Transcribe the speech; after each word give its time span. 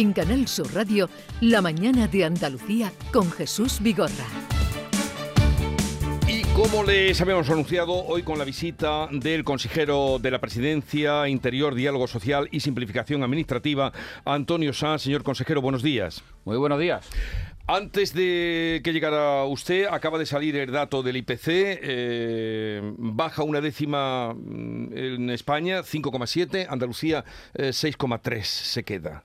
En 0.00 0.14
Canal 0.14 0.48
Sur 0.48 0.72
Radio, 0.72 1.10
La 1.42 1.60
mañana 1.60 2.08
de 2.08 2.24
Andalucía 2.24 2.90
con 3.12 3.30
Jesús 3.30 3.82
Vigorra. 3.82 4.24
Y 6.26 6.40
como 6.54 6.84
les 6.84 7.20
habíamos 7.20 7.50
anunciado 7.50 7.92
hoy 8.06 8.22
con 8.22 8.38
la 8.38 8.46
visita 8.46 9.08
del 9.12 9.44
consejero 9.44 10.18
de 10.18 10.30
la 10.30 10.40
Presidencia, 10.40 11.28
Interior, 11.28 11.74
Diálogo 11.74 12.06
Social 12.06 12.48
y 12.50 12.60
Simplificación 12.60 13.22
Administrativa, 13.22 13.92
Antonio 14.24 14.72
Sanz. 14.72 15.02
Señor 15.02 15.22
consejero, 15.22 15.60
buenos 15.60 15.82
días. 15.82 16.24
Muy 16.46 16.56
buenos 16.56 16.80
días. 16.80 17.06
Antes 17.66 18.14
de 18.14 18.80
que 18.82 18.94
llegara 18.94 19.44
usted, 19.44 19.84
acaba 19.84 20.18
de 20.18 20.24
salir 20.24 20.56
el 20.56 20.72
dato 20.72 21.02
del 21.02 21.18
IPC, 21.18 21.46
eh, 21.46 22.94
baja 22.96 23.42
una 23.42 23.60
décima 23.60 24.32
mm, 24.32 24.96
en 24.96 25.28
España, 25.28 25.82
5,7, 25.82 26.68
Andalucía 26.70 27.22
6,3 27.52 28.36
eh, 28.38 28.44
se 28.44 28.82
queda. 28.82 29.24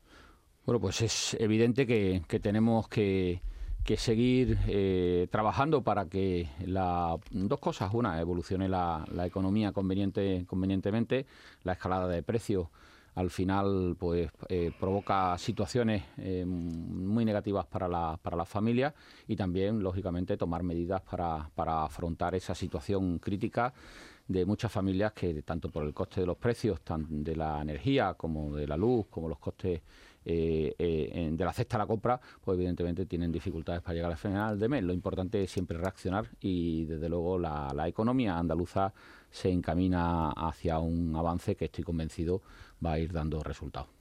Bueno, 0.66 0.80
pues 0.80 1.00
es 1.04 1.38
evidente 1.40 1.86
que, 1.86 2.24
tenemos 2.42 2.88
que, 2.88 3.40
seguir 3.98 4.58
eh, 4.68 5.28
trabajando 5.30 5.84
para 5.84 6.08
que 6.08 6.50
la, 6.66 7.16
dos 7.30 7.60
cosas. 7.60 7.94
Una, 7.94 8.20
evolucione 8.20 8.68
la, 8.68 9.06
economía 9.26 9.72
conveniente, 9.72 10.44
convenientemente, 10.48 11.28
la 11.64 11.74
escalada 11.74 12.08
de 12.08 12.24
precios 12.24 12.68
al 13.14 13.30
final 13.30 13.96
pues 13.98 14.30
eh, 14.50 14.72
provoca 14.78 15.38
situaciones 15.38 16.04
eh, 16.18 16.44
muy 16.46 17.24
negativas 17.24 17.66
para, 17.66 17.88
la, 17.88 18.20
para 18.22 18.36
las 18.36 18.50
familias 18.50 18.94
y 19.28 19.36
también 19.38 19.82
lógicamente 19.82 20.36
tomar 20.36 20.64
medidas 20.64 21.02
para, 21.02 21.50
para 21.56 21.84
afrontar 21.84 22.36
esa 22.36 22.54
situación 22.54 23.20
crítica 23.20 23.74
de 24.28 24.46
muchas 24.46 24.72
familias 24.72 25.14
que 25.14 25.44
tanto 25.44 25.70
por 25.70 25.84
el 25.84 25.94
coste 25.94 26.22
de 26.22 26.28
los 26.28 26.38
precios 26.38 26.82
de 27.08 27.36
la 27.36 27.62
energía 27.62 28.16
como 28.16 28.56
de 28.56 28.68
la 28.68 28.76
luz 28.76 29.06
como 29.10 29.30
los 29.30 29.38
costes 29.38 29.82
eh, 30.26 30.76
eh, 30.78 31.30
de 31.32 31.46
la 31.46 31.54
cesta 31.54 31.78
a 31.78 31.80
la 31.80 31.88
compra, 31.88 32.20
pues 32.42 32.58
evidentemente 32.58 33.06
tienen 33.06 33.32
dificultades 33.32 33.82
para 33.82 33.94
llegar 33.94 34.12
al 34.12 34.18
final 34.18 34.60
de 34.60 34.68
mes. 34.68 34.84
Lo 34.84 34.94
importante 34.94 35.44
es 35.44 35.52
siempre 35.52 35.78
reaccionar 35.78 36.28
y 36.42 36.86
desde 36.86 37.08
luego 37.10 37.38
la, 37.38 37.72
la 37.74 37.88
economía 37.88 38.38
andaluza 38.38 38.94
se 39.30 39.50
encamina 39.50 40.32
hacia 40.32 40.80
un 40.80 41.16
avance 41.16 41.56
que 41.56 41.66
estoy 41.66 41.84
convencido 41.84 42.42
va 42.84 42.94
a 42.94 43.00
ir 43.00 43.12
dando 43.12 43.44
resultados. 43.44 43.95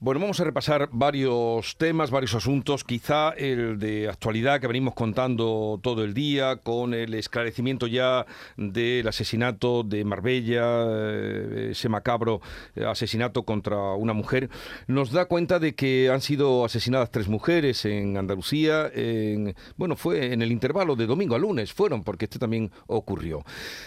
Bueno, 0.00 0.20
vamos 0.20 0.38
a 0.40 0.44
repasar 0.44 0.90
varios 0.92 1.76
temas, 1.78 2.10
varios 2.10 2.34
asuntos. 2.34 2.84
Quizá 2.84 3.30
el 3.30 3.78
de 3.78 4.08
actualidad 4.08 4.60
que 4.60 4.66
venimos 4.66 4.92
contando 4.92 5.80
todo 5.82 6.04
el 6.04 6.12
día, 6.12 6.56
con 6.56 6.92
el 6.92 7.14
esclarecimiento 7.14 7.86
ya 7.86 8.26
del 8.56 9.08
asesinato 9.08 9.82
de 9.82 10.04
Marbella, 10.04 10.84
eh, 10.86 11.68
ese 11.70 11.88
macabro 11.88 12.42
eh, 12.74 12.84
asesinato 12.84 13.44
contra 13.44 13.94
una 13.94 14.12
mujer, 14.12 14.50
nos 14.88 15.10
da 15.10 15.26
cuenta 15.26 15.58
de 15.58 15.74
que 15.74 16.10
han 16.10 16.20
sido 16.20 16.64
asesinadas 16.64 17.10
tres 17.10 17.28
mujeres 17.28 17.84
en 17.84 18.18
Andalucía. 18.18 18.90
En, 18.92 19.54
bueno, 19.76 19.96
fue 19.96 20.32
en 20.34 20.42
el 20.42 20.52
intervalo 20.52 20.96
de 20.96 21.06
domingo 21.06 21.34
a 21.34 21.38
lunes, 21.38 21.72
fueron, 21.72 22.02
porque 22.02 22.26
este 22.26 22.38
también 22.38 22.72
ocurrió. 22.88 23.44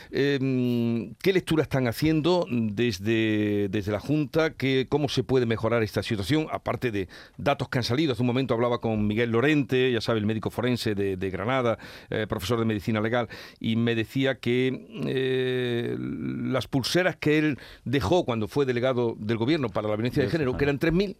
Em, 0.09 1.13
¿Qué 1.21 1.33
lectura 1.33 1.63
están 1.63 1.87
haciendo 1.87 2.47
desde, 2.49 3.67
desde 3.69 3.91
la 3.91 3.99
Junta? 3.99 4.53
¿Qué, 4.53 4.87
¿Cómo 4.89 5.09
se 5.09 5.23
puede 5.23 5.45
mejorar 5.45 5.56
esta 5.83 6.03
situación, 6.03 6.47
aparte 6.51 6.91
de 6.91 7.07
datos 7.37 7.69
que 7.69 7.79
han 7.79 7.83
salido. 7.83 8.13
Hace 8.13 8.21
un 8.21 8.27
momento 8.27 8.53
hablaba 8.53 8.79
con 8.79 9.07
Miguel 9.07 9.31
Lorente, 9.31 9.91
ya 9.91 10.01
sabe, 10.01 10.19
el 10.19 10.25
médico 10.25 10.49
forense 10.49 10.95
de, 10.95 11.29
Granada, 11.29 11.77
eh, 12.09 12.25
profesor 12.27 12.59
de 12.59 12.65
medicina 12.65 13.01
legal, 13.01 13.27
y 13.59 13.75
me 13.75 13.95
decía 13.95 14.35
que 14.35 14.87
eh, 15.05 15.97
las 15.99 16.67
pulseras 16.67 17.15
que 17.17 17.37
él 17.37 17.59
dejó 17.83 18.23
cuando 18.23 18.47
fue 18.47 18.65
delegado 18.65 19.15
del 19.19 19.37
gobierno 19.37 19.69
para 19.69 19.87
la 19.89 19.95
violencia 19.95 20.23
de 20.23 20.29
género, 20.29 20.57
que 20.57 20.63
eran 20.63 20.79
3.000 20.79 21.15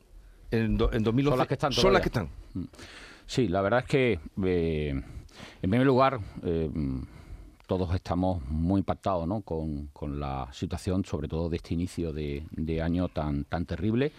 en, 0.51 0.78
2011, 0.78 1.29
son 1.29 1.38
las 1.38 1.47
que 1.47 1.53
están. 1.53 1.73
Son 1.73 1.94
las 1.94 2.01
que 2.01 2.09
están. 2.09 2.29
Mm. 2.53 2.63
Sí, 3.25 3.47
la 3.50 3.62
verdad 3.62 3.81
es 3.81 3.85
que, 3.85 4.19
eh, 4.44 4.89
en 5.62 5.69
primer 5.69 5.85
lugar, 5.85 6.19
todos 7.67 7.94
estamos 7.94 8.41
muy 8.50 8.79
impactados 8.79 9.28
¿no? 9.28 9.41
con, 9.41 10.19
la 10.19 10.47
situación, 10.53 11.05
sobre 11.05 11.28
todo 11.28 11.50
de 11.50 11.57
este 11.57 11.73
inicio 11.73 12.13
de, 12.13 12.81
año 12.81 13.09
tan, 13.09 13.44
tan 13.44 13.66
terrible 13.66 14.11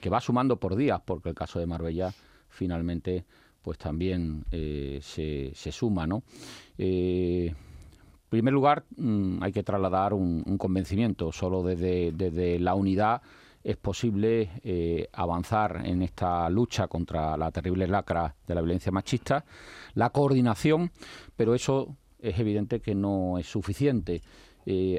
que 0.00 0.10
va 0.10 0.20
sumando 0.20 0.56
por 0.56 0.76
días, 0.76 1.00
porque 1.04 1.30
el 1.30 1.34
caso 1.34 1.58
de 1.58 1.66
Marbella 1.66 2.12
finalmente 2.48 3.24
pues 3.62 3.78
también 3.78 4.44
eh, 4.50 5.00
se, 5.02 5.52
se, 5.54 5.72
suma, 5.72 6.06
¿no? 6.06 6.22
Eh, 6.78 7.46
en 7.48 8.30
primer 8.30 8.54
lugar, 8.54 8.84
mm, 8.96 9.42
hay 9.42 9.52
que 9.52 9.62
trasladar 9.62 10.12
un, 10.14 10.42
convencimiento. 10.58 11.32
Solo 11.32 11.62
desde, 11.62 12.12
desde, 12.12 12.58
la 12.60 12.74
unidad 12.74 13.22
es 13.64 13.76
posible 13.76 14.50
eh, 14.62 15.08
avanzar 15.12 15.82
en 15.84 16.02
esta 16.02 16.48
lucha 16.48 16.86
contra 16.86 17.36
la 17.36 17.50
terrible 17.50 17.88
lacra 17.88 18.34
de 18.46 18.54
la 18.54 18.60
violencia 18.60 18.92
machista. 18.92 19.44
La 19.94 20.10
coordinación, 20.10 20.92
pero 21.36 21.54
eso 21.54 21.96
es 22.30 22.38
evidente 22.38 22.80
que 22.80 22.94
no 22.94 23.38
es 23.38 23.46
suficiente. 23.46 24.22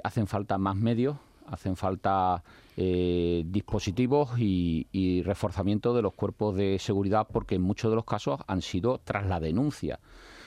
hacen 0.04 0.28
falta 0.28 0.58
más 0.58 0.76
medios, 0.76 1.18
hacen 1.48 1.76
falta 1.76 2.44
eh, 2.76 3.44
dispositivos 3.48 4.38
y, 4.38 5.22
reforzamiento 5.24 5.94
de 5.96 6.02
los 6.02 6.14
cuerpos 6.14 6.56
de 6.56 6.78
seguridad 6.80 7.28
porque 7.32 7.56
en 7.56 7.62
muchos 7.62 7.92
de 7.92 7.96
los 7.96 8.06
casos 8.06 8.40
han 8.48 8.62
sido 8.62 9.00
tras 9.04 9.26
la 9.26 9.40
denuncia. 9.40 10.00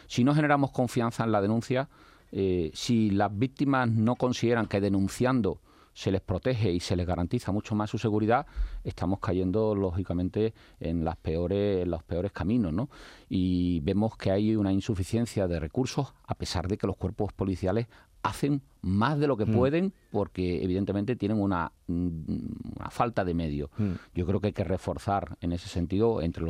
Si 0.07 0.25
no 0.25 0.35
generamos 0.35 0.71
confianza 0.71 1.25
en 1.25 1.33
la 1.33 1.41
denuncia, 1.41 1.89
eh, 2.33 2.71
si 2.73 3.11
las 3.11 3.37
víctimas 3.37 3.91
no 3.91 4.15
consideran 4.15 4.67
que 4.67 4.81
denunciando 4.81 5.59
se 5.93 6.11
les 6.11 6.21
protege 6.21 6.73
y 6.73 6.81
se 6.81 6.97
les 6.97 7.07
garantiza 7.07 7.53
mucho 7.53 7.75
más 7.75 7.91
su 7.91 7.99
seguridad, 7.99 8.47
estamos 8.85 9.21
cayendo 9.21 9.75
lógicamente 9.75 10.55
en 10.79 11.05
las 11.05 11.17
peores, 11.17 11.83
en 11.83 11.91
los 11.91 12.03
peores 12.03 12.33
caminos, 12.33 12.73
¿no? 12.73 12.89
Y 13.29 13.81
vemos 13.81 14.17
que 14.17 14.31
hay 14.31 14.57
una 14.57 14.73
insuficiencia 14.73 15.49
de 15.49 15.61
recursos 15.61 16.15
a 16.27 16.35
pesar 16.35 16.69
de 16.69 16.79
que 16.79 16.87
los 16.87 16.97
cuerpos 16.97 17.33
policiales 17.33 17.87
hacen 18.23 18.63
más 18.83 19.19
de 19.19 19.27
lo 19.27 19.37
que 19.37 19.47
mm. 19.47 19.53
pueden 19.53 19.93
porque 20.11 20.63
evidentemente 20.63 21.17
tienen 21.17 21.41
una, 21.41 21.73
mm, 21.87 22.89
falta 22.91 23.25
de 23.25 23.35
medios. 23.35 23.71
Mm. 23.79 23.93
Yo 24.15 24.27
creo 24.27 24.41
que 24.41 24.49
hay 24.49 24.53
que 24.53 24.65
reforzar 24.65 25.37
en 25.41 25.53
ese 25.53 25.69
sentido, 25.69 26.23
entre 26.23 26.45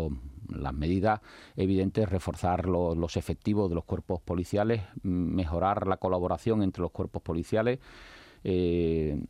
las 0.48 0.74
medidas 0.74 1.20
evidentes, 1.56 2.08
reforzar 2.08 2.66
los 2.66 3.16
efectivos 3.16 3.68
de 3.68 3.74
los 3.76 3.84
cuerpos 3.84 4.20
policiales, 4.20 4.82
mejorar 5.02 5.86
la 5.86 5.96
colaboración 5.96 6.62
entre 6.62 6.82
los 6.82 6.90
cuerpos 6.90 7.22
policiales. 7.22 7.78
Eh, 8.42 9.20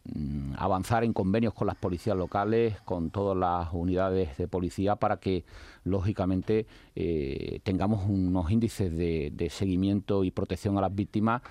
avanzar 0.56 1.02
en 1.02 1.12
convenios 1.12 1.52
con 1.52 1.66
las 1.66 1.76
policías 1.76 2.16
locales, 2.16 2.80
con 2.82 3.10
todas 3.10 3.36
las 3.36 3.72
unidades 3.72 4.38
de 4.38 4.46
policía, 4.46 4.96
para 4.96 5.18
que, 5.18 5.44
lógicamente, 5.82 6.66
eh, 6.94 7.60
tengamos 7.64 8.08
unos 8.08 8.50
índices 8.50 8.96
de, 8.96 9.32
de, 9.34 9.50
seguimiento 9.50 10.22
y 10.22 10.30
protección 10.30 10.78
a 10.78 10.80
las 10.80 10.94
víctimas 10.94 11.42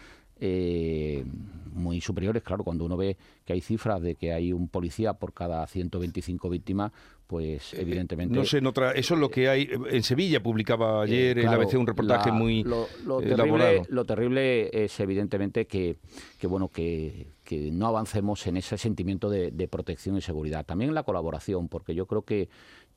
eh, 0.42 1.26
muy 1.74 2.00
superiores. 2.00 2.44
Claro, 2.44 2.64
cuando 2.64 2.86
uno 2.86 2.96
ve 2.96 3.18
que 3.46 3.54
hay 3.54 3.62
cifras 3.62 4.02
de 4.02 4.16
que 4.16 4.32
hay 4.32 4.54
un 4.54 4.70
policía 4.70 5.14
por 5.14 5.34
cada 5.34 5.66
125 5.68 6.50
víctimas, 6.50 6.92
pues 7.28 7.74
eh, 7.74 7.82
evidentemente... 7.82 8.36
No 8.36 8.46
sé, 8.46 8.66
otra, 8.66 8.92
eso 8.92 9.16
es 9.16 9.20
lo 9.20 9.30
que 9.30 9.50
hay... 9.50 9.70
En 9.90 10.02
Sevilla 10.02 10.42
publicaba 10.42 11.02
eh, 11.02 11.04
ayer 11.04 11.40
el 11.40 11.48
ABC 11.48 11.74
un 11.76 11.88
reportaje 11.88 12.32
muy 12.32 12.64
lo, 12.64 12.88
terrible, 13.20 13.82
lo 13.90 14.06
terrible 14.06 14.70
es 14.72 15.00
evidentemente 15.00 15.68
que, 15.68 15.98
que 16.40 16.48
bueno, 16.48 16.70
que, 16.70 17.28
que, 17.50 17.72
no 17.72 17.88
avancemos 17.88 18.46
en 18.48 18.58
ese 18.58 18.78
sentimiento 18.78 19.30
de, 19.30 19.52
de 19.52 19.68
protección 19.68 20.18
y 20.18 20.22
seguridad. 20.22 20.66
También 20.66 20.94
la 20.94 21.04
colaboración, 21.04 21.68
porque 21.68 21.96
yo 21.96 22.06
creo 22.06 22.22
que 22.22 22.50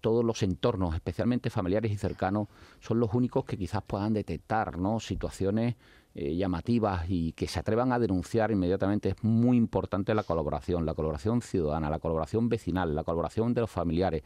todos 0.02 0.24
los 0.24 0.42
entornos, 0.42 0.94
especialmente 0.94 1.48
familiares 1.48 1.90
y 1.90 1.96
cercanos, 1.96 2.48
son 2.80 3.00
los 3.00 3.14
únicos 3.14 3.46
que 3.46 3.56
quizás 3.56 3.82
puedan 3.86 4.12
detectar 4.12 4.76
¿no? 4.76 5.00
situaciones 5.00 5.76
eh, 6.14 6.36
llamativas 6.36 7.06
y 7.08 7.32
que 7.32 7.46
se 7.48 7.58
atrevan 7.58 7.90
a 7.90 7.98
denunciar 7.98 8.50
inmediatamente 8.50 9.08
es 9.08 9.24
muy 9.24 9.56
importante 9.56 10.14
la 10.14 10.24
colaboración, 10.24 10.84
la 10.84 10.92
colaboración 10.92 11.40
ciudadana, 11.40 11.88
la 11.88 12.00
colaboración 12.00 12.50
vecinal, 12.50 12.94
la 12.94 13.02
colaboración 13.02 13.54
de 13.54 13.62
los 13.62 13.70
familiares 13.70 14.22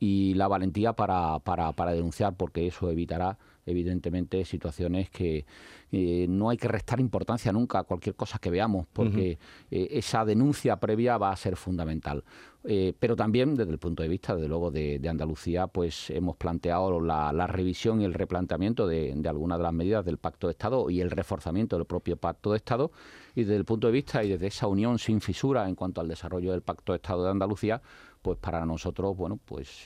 y 0.00 0.34
la 0.34 0.48
valentía 0.48 0.94
para, 0.94 1.38
para, 1.38 1.70
para 1.74 1.92
denunciar 1.92 2.34
porque 2.36 2.66
eso 2.66 2.90
evitará 2.90 3.38
evidentemente 3.66 4.44
situaciones 4.44 5.10
que 5.10 5.44
eh, 5.90 6.26
no 6.28 6.50
hay 6.50 6.56
que 6.56 6.68
restar 6.68 7.00
importancia 7.00 7.52
nunca 7.52 7.80
a 7.80 7.82
cualquier 7.84 8.14
cosa 8.14 8.38
que 8.38 8.50
veamos, 8.50 8.86
porque 8.92 9.38
eh, 9.70 9.88
esa 9.90 10.24
denuncia 10.24 10.76
previa 10.76 11.18
va 11.18 11.30
a 11.30 11.36
ser 11.36 11.56
fundamental. 11.56 12.24
Eh, 12.64 12.94
pero 12.98 13.16
también 13.16 13.56
desde 13.56 13.72
el 13.72 13.78
punto 13.78 14.02
de 14.04 14.08
vista, 14.08 14.34
desde 14.34 14.48
luego, 14.48 14.70
de, 14.70 15.00
Andalucía, 15.08 15.66
pues 15.66 16.10
hemos 16.10 16.36
planteado 16.36 17.00
la, 17.00 17.46
revisión 17.46 18.00
y 18.00 18.04
el 18.04 18.14
replanteamiento 18.14 18.86
de, 18.86 19.12
de, 19.16 19.28
algunas 19.28 19.58
de 19.58 19.64
las 19.64 19.72
medidas 19.72 20.04
del 20.04 20.18
Pacto 20.18 20.46
de 20.46 20.52
Estado 20.52 20.88
y 20.88 21.00
el 21.00 21.10
reforzamiento 21.10 21.76
del 21.76 21.86
propio 21.86 22.16
Pacto 22.16 22.52
de 22.52 22.58
Estado. 22.58 22.92
Y 23.34 23.42
desde 23.42 23.56
el 23.56 23.64
punto 23.64 23.88
de 23.88 23.92
vista 23.92 24.22
y 24.22 24.30
desde 24.30 24.46
esa 24.46 24.68
unión 24.68 24.98
sin 24.98 25.20
fisura 25.20 25.68
en 25.68 25.74
cuanto 25.74 26.00
al 26.00 26.08
desarrollo 26.08 26.52
del 26.52 26.62
Pacto 26.62 26.92
de 26.92 26.96
Estado 26.96 27.24
de 27.24 27.30
Andalucía, 27.30 27.82
pues 28.22 28.38
para 28.38 28.64
nosotros, 28.64 29.16
bueno, 29.16 29.38
pues 29.44 29.84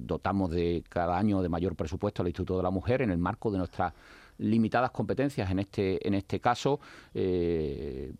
dotamos 0.00 0.50
de 0.50 0.84
cada 0.88 1.18
año 1.18 1.42
de 1.42 1.48
mayor 1.48 1.74
presupuesto 1.74 2.22
al 2.22 2.28
Instituto 2.28 2.58
de 2.58 2.62
la 2.62 2.70
Mujer 2.70 3.02
en 3.02 3.10
el 3.10 3.18
marco 3.18 3.50
de 3.50 3.58
nuestras 3.58 3.94
limitadas 4.38 4.90
competencias 4.90 5.50
en 5.50 5.58
este, 5.58 6.06
en 6.06 6.14
este 6.14 6.40
caso. 6.40 6.80
Eh, 7.14 8.12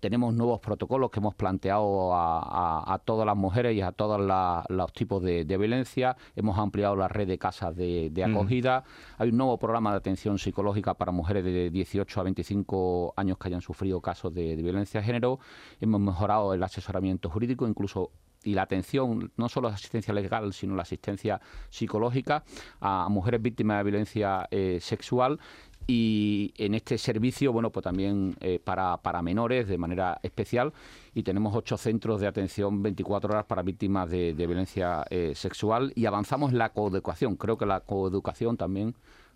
tenemos 0.00 0.32
nuevos 0.32 0.60
protocolos 0.60 1.10
que 1.10 1.20
hemos 1.20 1.34
planteado 1.34 2.10
a, 2.14 3.00
todas 3.04 3.26
las 3.26 3.36
mujeres 3.36 3.76
y 3.76 3.82
a 3.82 3.92
todos 3.92 4.20
los 4.68 4.92
tipos 4.92 5.22
de, 5.22 5.44
violencia. 5.44 6.16
Hemos 6.34 6.58
ampliado 6.58 6.96
la 6.96 7.08
red 7.08 7.28
de 7.28 7.38
casas 7.38 7.76
de, 7.76 8.24
acogida. 8.24 8.84
Hay 9.18 9.28
un 9.28 9.36
nuevo 9.36 9.58
programa 9.58 9.90
de 9.90 9.98
atención 9.98 10.38
psicológica 10.38 10.94
para 10.94 11.12
mujeres 11.12 11.44
de 11.44 11.70
18 11.70 12.20
a 12.20 12.22
25 12.22 13.14
años 13.16 13.36
que 13.36 13.48
hayan 13.48 13.60
sufrido 13.60 14.00
casos 14.00 14.32
de, 14.32 14.56
violencia 14.56 15.00
de 15.00 15.06
género. 15.06 15.38
Hemos 15.80 16.00
mejorado 16.00 16.54
el 16.54 16.62
asesoramiento 16.62 17.28
jurídico, 17.28 17.68
incluso 17.68 18.10
y 18.44 18.54
la 18.54 18.62
atención, 18.62 19.30
no 19.36 19.48
solo 19.48 19.68
la 19.68 19.74
asistencia 19.74 20.12
legal, 20.14 20.52
sino 20.52 20.74
la 20.74 20.82
asistencia 20.82 21.40
psicológica 21.70 22.44
a 22.80 23.08
mujeres 23.08 23.42
víctimas 23.42 23.78
de 23.78 23.84
violencia 23.84 24.48
eh, 24.50 24.78
sexual. 24.80 25.38
Y 25.86 26.54
en 26.58 26.74
este 26.74 26.96
servicio, 26.96 27.52
bueno, 27.52 27.70
pues 27.70 27.82
también 27.82 28.36
eh, 28.40 28.60
para, 28.62 28.98
para, 28.98 29.20
menores 29.20 29.66
de 29.66 29.78
manera 29.78 30.20
especial. 30.22 30.72
Y 31.12 31.24
tenemos 31.24 31.56
ocho 31.56 31.76
centros 31.76 32.20
de 32.20 32.28
atención 32.28 32.82
24 32.82 33.32
horas 33.32 33.46
para 33.46 33.62
víctimas 33.62 34.08
de, 34.08 34.32
violencia 34.32 35.04
eh, 35.10 35.32
sexual. 35.34 35.92
Y 35.96 36.06
avanzamos 36.06 36.52
en 36.52 36.58
la 36.58 36.68
coeducación. 36.68 37.36
Creo 37.36 37.58
que 37.58 37.66
la 37.66 37.80
coeducación 37.80 38.56
también 38.56 38.94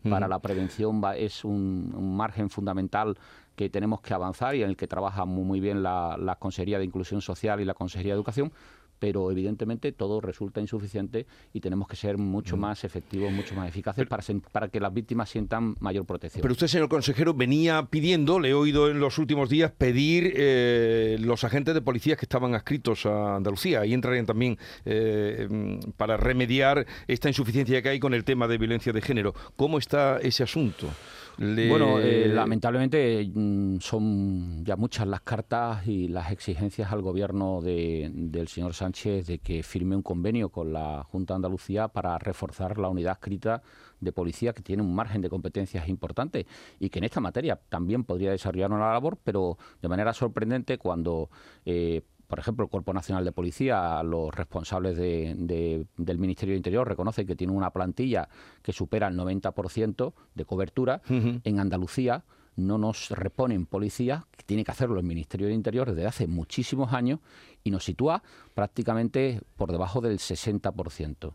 para 0.08 0.28
la 0.28 0.38
prevención 0.38 1.02
es 1.16 1.44
un, 1.44 2.16
margen 2.16 2.48
fundamental 2.48 3.18
que 3.56 3.68
tenemos 3.70 4.00
que 4.00 4.14
avanzar 4.14 4.54
y 4.54 4.62
en 4.62 4.68
el 4.68 4.76
que 4.76 4.86
trabaja 4.86 5.24
muy, 5.24 5.44
muy 5.44 5.60
bien 5.60 5.82
la, 5.82 6.16
la 6.18 6.36
Consejería 6.36 6.78
de 6.78 6.84
Inclusión 6.84 7.20
Social 7.20 7.60
y 7.60 7.64
la 7.64 7.74
Consejería 7.74 8.12
de 8.12 8.18
Educación 8.18 8.52
pero 8.98 9.30
evidentemente 9.30 9.92
todo 9.92 10.20
resulta 10.20 10.60
insuficiente 10.60 11.26
y 11.52 11.60
tenemos 11.60 11.88
que 11.88 11.96
ser 11.96 12.18
mucho 12.18 12.56
más 12.56 12.84
efectivos, 12.84 13.32
mucho 13.32 13.54
más 13.54 13.68
eficaces 13.68 14.06
para, 14.06 14.22
para 14.52 14.68
que 14.68 14.80
las 14.80 14.92
víctimas 14.92 15.30
sientan 15.30 15.74
mayor 15.80 16.04
protección. 16.04 16.42
Pero 16.42 16.52
usted, 16.52 16.66
señor 16.66 16.88
consejero, 16.88 17.34
venía 17.34 17.86
pidiendo, 17.90 18.40
le 18.40 18.50
he 18.50 18.54
oído 18.54 18.90
en 18.90 19.00
los 19.00 19.18
últimos 19.18 19.48
días, 19.48 19.72
pedir 19.72 20.32
eh, 20.36 21.16
los 21.20 21.44
agentes 21.44 21.74
de 21.74 21.82
policía 21.82 22.16
que 22.16 22.24
estaban 22.24 22.54
adscritos 22.54 23.06
a 23.06 23.36
Andalucía 23.36 23.84
y 23.84 23.94
entrarían 23.94 24.26
también 24.26 24.58
eh, 24.84 25.46
mm, 25.48 25.90
para 25.96 26.16
remediar 26.16 26.86
esta 27.06 27.28
insuficiencia 27.28 27.82
que 27.82 27.88
hay 27.90 28.00
con 28.00 28.14
el 28.14 28.24
tema 28.24 28.48
de 28.48 28.58
violencia 28.58 28.92
de 28.92 29.00
género. 29.02 29.34
¿Cómo 29.56 29.78
está 29.78 30.18
ese 30.18 30.42
asunto? 30.42 30.88
Bueno, 31.38 31.98
eh, 32.00 32.28
lamentablemente 32.28 33.30
mm, 33.32 33.78
son 33.80 34.64
ya 34.64 34.76
muchas 34.76 35.06
las 35.06 35.20
cartas 35.20 35.86
y 35.86 36.08
las 36.08 36.32
exigencias 36.32 36.90
al 36.92 37.02
gobierno 37.02 37.60
del 37.60 38.48
señor 38.48 38.72
Sánchez 38.72 39.26
de 39.26 39.38
que 39.38 39.62
firme 39.62 39.96
un 39.96 40.02
convenio 40.02 40.48
con 40.48 40.72
la 40.72 41.02
Junta 41.04 41.34
de 41.34 41.36
Andalucía 41.36 41.88
para 41.88 42.18
reforzar 42.18 42.78
la 42.78 42.88
unidad 42.88 43.12
escrita 43.12 43.62
de 44.00 44.12
policía 44.12 44.54
que 44.54 44.62
tiene 44.62 44.82
un 44.82 44.94
margen 44.94 45.20
de 45.20 45.28
competencias 45.28 45.88
importante 45.88 46.46
y 46.80 46.88
que 46.88 47.00
en 47.00 47.04
esta 47.04 47.20
materia 47.20 47.60
también 47.68 48.04
podría 48.04 48.30
desarrollar 48.30 48.72
una 48.72 48.92
labor, 48.92 49.18
pero 49.22 49.58
de 49.82 49.88
manera 49.88 50.14
sorprendente 50.14 50.78
cuando 50.78 51.28
eh, 51.64 52.02
por 52.26 52.38
ejemplo, 52.38 52.64
el 52.64 52.70
Cuerpo 52.70 52.92
Nacional 52.92 53.24
de 53.24 53.32
Policía, 53.32 54.02
los 54.02 54.34
responsables 54.34 54.96
del 54.96 56.18
Ministerio 56.18 56.52
de 56.52 56.56
Interior 56.56 56.88
reconocen 56.88 57.26
que 57.26 57.36
tiene 57.36 57.52
una 57.52 57.70
plantilla 57.70 58.28
que 58.62 58.72
supera 58.72 59.08
el 59.08 59.16
90% 59.16 60.12
de 60.34 60.44
cobertura. 60.44 61.02
En 61.08 61.60
Andalucía 61.60 62.24
no 62.56 62.78
nos 62.78 63.10
reponen 63.10 63.66
policías, 63.66 64.24
que 64.36 64.42
tiene 64.42 64.64
que 64.64 64.70
hacerlo 64.70 64.98
el 64.98 65.04
Ministerio 65.04 65.46
de 65.46 65.52
Interior 65.52 65.90
desde 65.90 66.06
hace 66.06 66.26
muchísimos 66.26 66.92
años 66.92 67.20
y 67.62 67.70
nos 67.70 67.84
sitúa 67.84 68.22
prácticamente 68.54 69.42
por 69.56 69.70
debajo 69.70 70.00
del 70.00 70.18
60%. 70.18 71.34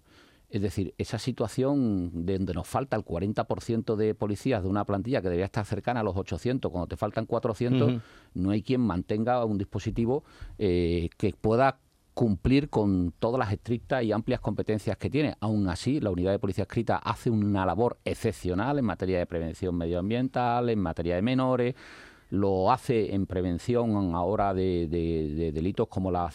Es 0.52 0.62
decir, 0.62 0.94
esa 0.98 1.18
situación 1.18 2.26
de 2.26 2.38
donde 2.38 2.54
nos 2.54 2.68
falta 2.68 2.98
el 2.98 3.06
40% 3.06 3.96
de 3.96 4.14
policías 4.14 4.62
de 4.62 4.70
una 4.70 4.84
plantilla 4.84 5.22
que 5.22 5.30
debería 5.30 5.46
estar 5.46 5.66
cercana 5.66 6.02
a 6.02 6.04
los 6.04 6.18
800, 6.18 6.70
cuando 6.70 6.88
te 6.88 6.98
faltan 6.98 7.26
400, 7.26 8.02
no 8.34 8.50
hay 8.52 8.62
quien 8.62 8.82
mantenga 8.82 9.46
un 9.46 9.58
dispositivo 9.58 10.26
eh, 10.60 11.10
que 11.18 11.34
pueda 11.40 11.80
cumplir 12.14 12.70
con 12.70 13.14
todas 13.18 13.40
las 13.40 13.54
estrictas 13.54 14.04
y 14.04 14.12
amplias 14.12 14.42
competencias 14.42 14.98
que 14.98 15.10
tiene. 15.10 15.36
Aún 15.40 15.70
así, 15.70 16.02
la 16.02 16.10
unidad 16.10 16.32
de 16.32 16.40
policía 16.40 16.64
escrita 16.64 16.98
hace 16.98 17.30
una 17.30 17.66
labor 17.66 18.00
excepcional 18.04 18.78
en 18.78 18.86
materia 18.86 19.20
de 19.20 19.26
prevención 19.26 19.76
medioambiental, 19.78 20.70
en 20.70 20.80
materia 20.80 21.16
de 21.16 21.22
menores, 21.22 21.76
lo 22.32 22.72
hace 22.72 23.14
en 23.14 23.26
prevención 23.26 24.16
ahora 24.16 24.54
de, 24.54 25.52
delitos 25.54 25.90
como 25.90 26.12
la, 26.12 26.32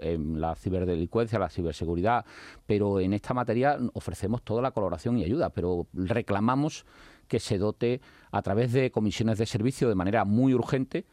em, 0.00 0.36
la 0.36 0.54
ciberdelincuencia, 0.54 1.38
la 1.38 1.50
ciberseguridad, 1.50 2.24
pero 2.66 2.98
en 2.98 3.12
esta 3.12 3.34
materia 3.34 3.78
ofrecemos 3.92 4.42
toda 4.42 4.62
la 4.62 4.70
colaboración 4.70 5.18
y 5.18 5.24
ayuda, 5.24 5.50
pero 5.50 5.86
reclamamos 5.92 6.86
que 7.28 7.40
se 7.40 7.58
dote 7.58 8.00
a 8.32 8.40
través 8.40 8.72
de 8.72 8.90
comisiones 8.90 9.36
de 9.36 9.44
servicio 9.44 9.88
de 9.88 9.94
manera 9.94 10.24
muy 10.24 10.54
urgente. 10.54 11.04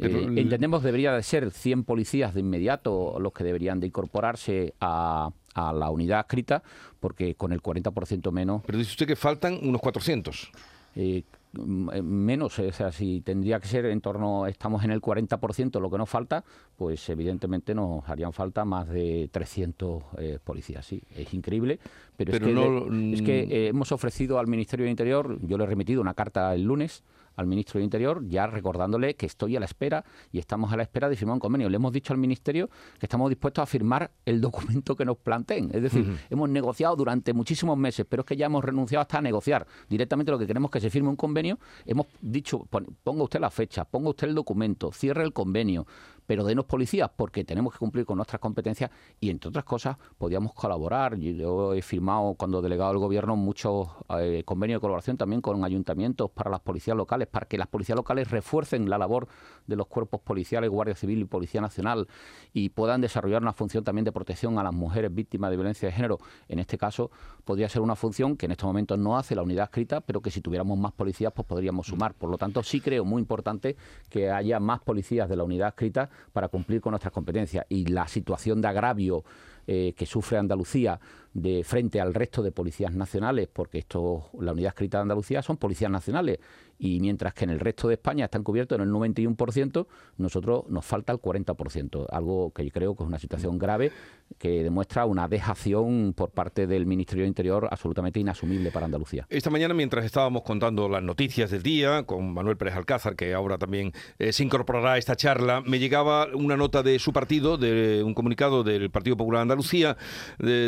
Eh, 0.00 0.26
entendemos 0.36 0.82
debería 0.82 1.12
de 1.12 1.22
ser 1.22 1.52
100 1.52 1.84
policías 1.84 2.34
de 2.34 2.40
inmediato 2.40 3.18
los 3.20 3.32
que 3.32 3.44
deberían 3.44 3.78
de 3.78 3.86
incorporarse 3.86 4.74
a, 4.80 5.30
la 5.54 5.90
unidad 5.90 6.20
escrita, 6.20 6.62
porque 7.00 7.34
con 7.34 7.52
el 7.52 7.62
40% 7.62 8.30
menos... 8.32 8.62
Pero 8.66 8.78
dice 8.78 8.90
usted 8.90 9.06
que 9.06 9.16
faltan 9.16 9.58
unos 9.62 9.80
400. 9.80 10.50
Eh, 10.96 11.22
eh, 11.22 11.24
menos, 11.58 12.58
o 12.58 12.72
sea, 12.72 12.92
si 12.92 13.20
tendría 13.20 13.60
que 13.60 13.68
ser 13.68 13.86
en 13.86 14.00
torno, 14.00 14.46
estamos 14.46 14.84
en 14.84 14.90
el 14.90 15.00
40% 15.00 15.80
lo 15.80 15.90
que 15.90 15.98
nos 15.98 16.08
falta, 16.08 16.44
pues 16.76 17.08
evidentemente 17.08 17.74
nos 17.74 18.08
harían 18.08 18.32
falta 18.32 18.64
más 18.64 18.88
de 18.88 19.28
300 19.32 20.02
eh, 20.18 20.38
policías, 20.42 20.84
sí, 20.84 21.02
es 21.14 21.32
increíble, 21.34 21.78
pero, 22.16 22.32
es 22.32 22.40
que, 22.40 23.12
es 23.14 23.22
que 23.22 23.46
mm. 23.46 23.76
hemos 23.76 23.92
ofrecido 23.92 24.38
al 24.38 24.46
Ministerio 24.46 24.84
de 24.84 24.90
Interior, 24.90 25.38
yo 25.42 25.58
le 25.58 25.64
he 25.64 25.66
remitido 25.66 26.00
una 26.00 26.14
carta 26.14 26.54
el 26.54 26.62
lunes, 26.62 27.02
al 27.36 27.46
ministro 27.46 27.78
de 27.78 27.84
Interior, 27.84 28.26
ya 28.26 28.46
recordándole 28.46 29.14
que 29.14 29.26
estoy 29.26 29.56
a 29.56 29.60
la 29.60 29.66
espera 29.66 30.04
y 30.32 30.38
estamos 30.38 30.72
a 30.72 30.76
la 30.76 30.82
espera 30.82 31.08
de 31.08 31.16
firmar 31.16 31.34
un 31.34 31.40
convenio. 31.40 31.68
Le 31.68 31.76
hemos 31.76 31.92
dicho 31.92 32.12
al 32.12 32.18
Ministerio 32.18 32.68
que 32.98 33.06
estamos 33.06 33.28
dispuestos 33.28 33.62
a 33.62 33.66
firmar 33.66 34.10
el 34.24 34.40
documento 34.40 34.96
que 34.96 35.04
nos 35.04 35.18
planteen. 35.18 35.70
Es 35.72 35.82
decir, 35.82 36.18
hemos 36.30 36.48
negociado 36.48 36.96
durante 36.96 37.32
muchísimos 37.32 37.76
meses, 37.78 38.06
pero 38.08 38.22
es 38.22 38.26
que 38.26 38.36
ya 38.36 38.46
hemos 38.46 38.64
renunciado 38.64 39.02
hasta 39.02 39.18
a 39.18 39.22
negociar. 39.22 39.66
Directamente 39.88 40.32
lo 40.32 40.38
que 40.38 40.46
queremos 40.46 40.68
es 40.68 40.72
que 40.72 40.80
se 40.80 40.90
firme 40.90 41.08
un 41.08 41.16
convenio. 41.16 41.58
Hemos 41.84 42.06
dicho, 42.20 42.66
ponga 43.02 43.22
usted 43.22 43.40
la 43.40 43.50
fecha, 43.50 43.84
ponga 43.84 44.10
usted 44.10 44.28
el 44.28 44.34
documento, 44.34 44.92
cierre 44.92 45.22
el 45.22 45.32
convenio, 45.32 45.86
pero 46.26 46.44
denos 46.44 46.64
policías 46.64 47.10
porque 47.14 47.44
tenemos 47.44 47.72
que 47.72 47.78
cumplir 47.78 48.04
con 48.04 48.16
nuestras 48.16 48.40
competencias 48.40 48.90
y, 49.20 49.30
entre 49.30 49.48
otras 49.48 49.64
cosas, 49.64 49.96
podíamos 50.18 50.52
colaborar. 50.54 51.16
Yo 51.16 51.74
he 51.74 51.82
firmado, 51.82 52.34
cuando 52.34 52.60
delegado 52.60 52.90
del 52.90 52.98
Gobierno, 52.98 53.36
muchos 53.36 53.88
eh, 54.18 54.42
convenios 54.44 54.78
de 54.78 54.80
colaboración 54.80 55.16
también 55.16 55.40
con 55.40 55.64
ayuntamientos 55.64 56.30
para 56.30 56.50
las 56.50 56.60
policías 56.60 56.96
locales, 56.96 57.28
para 57.28 57.46
que 57.46 57.58
las 57.58 57.68
policías 57.68 57.96
locales 57.96 58.30
refuercen 58.30 58.90
la 58.90 58.98
labor 58.98 59.28
de 59.66 59.76
los 59.76 59.86
cuerpos 59.86 60.20
policiales, 60.20 60.70
Guardia 60.70 60.94
Civil 60.94 61.20
y 61.20 61.24
Policía 61.24 61.60
Nacional 61.60 62.06
y 62.52 62.70
puedan 62.70 63.00
desarrollar 63.00 63.42
una 63.42 63.52
función 63.52 63.84
también 63.84 64.04
de 64.04 64.12
protección 64.12 64.58
a 64.58 64.62
las 64.62 64.72
mujeres 64.72 65.14
víctimas 65.14 65.50
de 65.50 65.56
violencia 65.56 65.88
de 65.88 65.94
género. 65.94 66.18
En 66.48 66.58
este 66.58 66.78
caso, 66.78 67.10
podría 67.44 67.68
ser 67.68 67.82
una 67.82 67.96
función 67.96 68.36
que 68.36 68.46
en 68.46 68.52
estos 68.52 68.66
momentos 68.66 68.98
no 68.98 69.16
hace 69.16 69.34
la 69.34 69.42
unidad 69.42 69.64
escrita, 69.64 70.00
pero 70.00 70.20
que 70.20 70.30
si 70.30 70.40
tuviéramos 70.40 70.78
más 70.78 70.92
policías, 70.92 71.32
pues 71.32 71.46
podríamos 71.46 71.86
sumar. 71.86 72.14
Por 72.14 72.30
lo 72.30 72.38
tanto, 72.38 72.62
sí 72.62 72.80
creo 72.80 73.04
muy 73.04 73.20
importante 73.20 73.76
que 74.08 74.30
haya 74.30 74.60
más 74.60 74.80
policías 74.80 75.28
de 75.28 75.36
la 75.36 75.44
unidad 75.44 75.68
escrita 75.68 76.10
para 76.32 76.48
cumplir 76.48 76.80
con 76.80 76.92
nuestras 76.92 77.12
competencias. 77.12 77.66
Y 77.68 77.86
la 77.86 78.08
situación 78.08 78.60
de 78.60 78.68
agravio 78.68 79.24
eh, 79.66 79.94
que 79.96 80.06
sufre 80.06 80.38
Andalucía 80.38 81.00
de 81.34 81.64
frente 81.64 82.00
al 82.00 82.14
resto 82.14 82.42
de 82.42 82.52
policías 82.52 82.94
nacionales, 82.94 83.48
porque 83.52 83.78
esto, 83.78 84.30
la 84.40 84.52
unidad 84.52 84.68
escrita 84.68 84.98
de 84.98 85.02
Andalucía 85.02 85.42
son 85.42 85.56
policías 85.56 85.90
nacionales, 85.90 86.38
y 86.78 87.00
mientras 87.00 87.34
que 87.34 87.44
en 87.44 87.50
el 87.50 87.60
resto 87.60 87.88
de 87.88 87.94
España 87.94 88.24
están 88.26 88.42
cubiertos 88.42 88.78
en 88.78 88.82
el 88.82 88.90
91%, 88.90 89.86
nosotros 90.18 90.64
nos 90.68 90.84
falta 90.84 91.12
el 91.12 91.18
40%, 91.18 92.06
algo 92.10 92.52
que 92.52 92.64
yo 92.64 92.70
creo 92.70 92.96
que 92.96 93.02
es 93.02 93.08
una 93.08 93.18
situación 93.18 93.58
grave 93.58 93.92
que 94.38 94.62
demuestra 94.62 95.04
una 95.06 95.28
dejación 95.28 96.12
por 96.14 96.30
parte 96.30 96.66
del 96.66 96.84
Ministerio 96.84 97.22
de 97.22 97.28
Interior 97.28 97.68
absolutamente 97.70 98.20
inasumible 98.20 98.70
para 98.70 98.86
Andalucía. 98.86 99.26
Esta 99.30 99.50
mañana, 99.50 99.72
mientras 99.72 100.04
estábamos 100.04 100.42
contando 100.42 100.88
las 100.88 101.02
noticias 101.02 101.50
del 101.50 101.62
día 101.62 102.02
con 102.04 102.34
Manuel 102.34 102.56
Pérez 102.56 102.74
Alcázar, 102.74 103.16
que 103.16 103.34
ahora 103.34 103.56
también 103.56 103.92
eh, 104.18 104.32
se 104.32 104.42
incorporará 104.42 104.94
a 104.94 104.98
esta 104.98 105.16
charla, 105.16 105.62
me 105.64 105.78
llegaba 105.78 106.26
una 106.34 106.56
nota 106.56 106.82
de 106.82 106.98
su 106.98 107.12
partido, 107.12 107.56
de 107.56 108.02
un 108.04 108.14
comunicado 108.14 108.64
del 108.64 108.90
Partido 108.90 109.16
Popular 109.16 109.40
de 109.40 109.42
Andalucía, 109.42 109.96